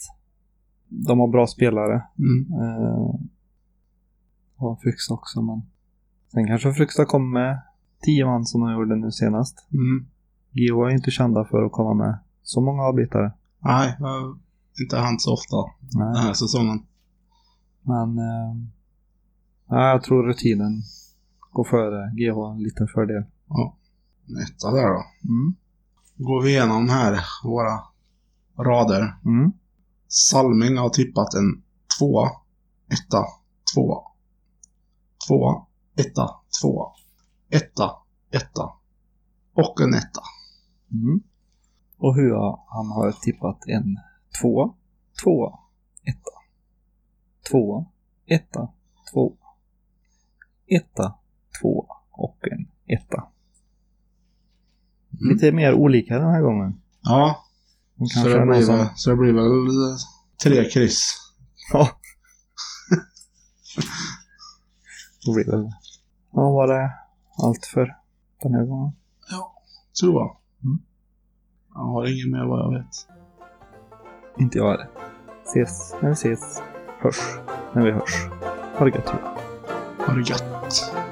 de 0.87 1.19
har 1.19 1.27
bra 1.27 1.47
spelare. 1.47 2.03
Mm. 2.19 2.53
Eh, 2.53 3.15
och 4.55 4.81
Fryksta 4.81 5.13
också, 5.13 5.41
men 5.41 5.61
sen 6.31 6.47
kanske 6.47 6.73
Fryksta 6.73 7.05
kommer 7.05 7.39
med 7.39 7.61
10 8.05 8.25
man 8.25 8.45
som 8.45 8.61
de 8.61 8.73
gjorde 8.73 8.95
nu 8.95 9.11
senast. 9.11 9.67
Mm. 9.73 10.05
GH 10.51 10.87
är 10.87 10.89
inte 10.89 11.11
kända 11.11 11.45
för 11.45 11.63
att 11.65 11.71
komma 11.71 11.93
med 11.93 12.17
så 12.43 12.61
många 12.61 12.83
avbytare. 12.83 13.31
Nej, 13.63 13.95
det 13.99 14.05
har 14.05 14.37
inte 14.81 14.97
hänt 14.97 15.21
så 15.21 15.33
ofta 15.33 15.55
den 15.79 16.11
Nej. 16.11 16.23
här 16.23 16.33
säsongen. 16.33 16.85
Men 17.81 18.17
eh, 18.17 18.55
ja, 19.67 19.87
jag 19.89 20.03
tror 20.03 20.27
rutinen 20.27 20.81
går 21.51 21.63
före 21.63 22.11
GH 22.15 22.55
en 22.57 22.63
liten 22.63 22.87
fördel. 22.87 23.23
En 24.27 24.37
etta 24.37 24.71
där 24.71 24.87
då. 24.87 25.03
Mm. 25.23 25.55
Går 26.15 26.43
vi 26.43 26.49
igenom 26.49 26.89
här, 26.89 27.19
våra 27.43 27.79
rader. 28.57 29.17
Mm. 29.25 29.51
Salming 30.07 30.77
har 30.77 30.89
tippat 30.89 31.33
en 31.33 31.63
tvåa, 31.99 32.29
etta, 32.89 33.25
tvåa. 33.73 34.01
Tvåa, 35.27 35.65
etta, 35.95 36.29
tvåa. 36.61 36.91
Etta, 37.49 37.91
etta. 38.31 38.69
Och 39.53 39.81
en 39.81 39.93
etta. 39.93 40.21
Mm. 40.91 41.21
Och 42.01 42.15
Hua, 42.15 42.59
han 42.67 42.87
har 42.87 43.11
tippat 43.11 43.67
en 43.67 43.97
tvåa, 44.41 44.73
tvåa, 45.23 45.59
etta. 46.03 46.31
Tvåa, 47.49 47.85
etta, 48.25 48.69
tvåa. 49.13 49.37
Etta, 50.67 51.15
tvåa 51.61 51.95
och 52.11 52.37
en 52.51 52.67
etta. 52.85 53.17
Mm. 53.17 53.29
Lite 55.33 55.51
mer 55.51 55.73
olika 55.73 56.19
den 56.19 56.29
här 56.29 56.41
gången. 56.41 56.81
Ja, 57.01 57.45
så 58.13 58.27
det, 58.27 58.45
blir 58.45 58.61
som... 58.61 58.77
väl, 58.77 58.87
så 58.95 59.09
det 59.09 59.15
blir 59.15 59.33
väl 59.33 59.97
tre 60.43 60.69
kryss. 60.69 61.17
Ja. 61.73 61.89
Det 65.25 65.33
blir 65.33 65.51
väl... 65.51 65.71
Ja, 66.31 66.51
var 66.51 66.67
det 66.67 66.93
allt 67.37 67.65
för 67.65 67.97
den 68.41 68.53
här 68.53 68.65
gången? 68.65 68.93
Tror 69.99 70.13
jag. 70.13 70.37
Mm. 70.63 70.81
Jag 71.73 71.81
har 71.81 72.05
inget 72.05 72.31
mer 72.31 72.45
vad 72.45 72.59
jag 72.59 72.73
vet. 72.73 73.07
Inte 74.37 74.57
jag 74.57 74.71
heller. 74.71 74.87
Ses 75.45 75.95
när 76.01 76.09
vi 76.09 76.13
ses. 76.13 76.61
Hörs 76.99 77.39
när 77.73 77.85
vi 77.85 77.91
hörs. 77.91 78.27
Ha 78.77 78.85
det 78.85 78.95
gött. 78.95 79.09
Ha 79.99 80.13
det 80.13 80.29
gött. 80.29 81.10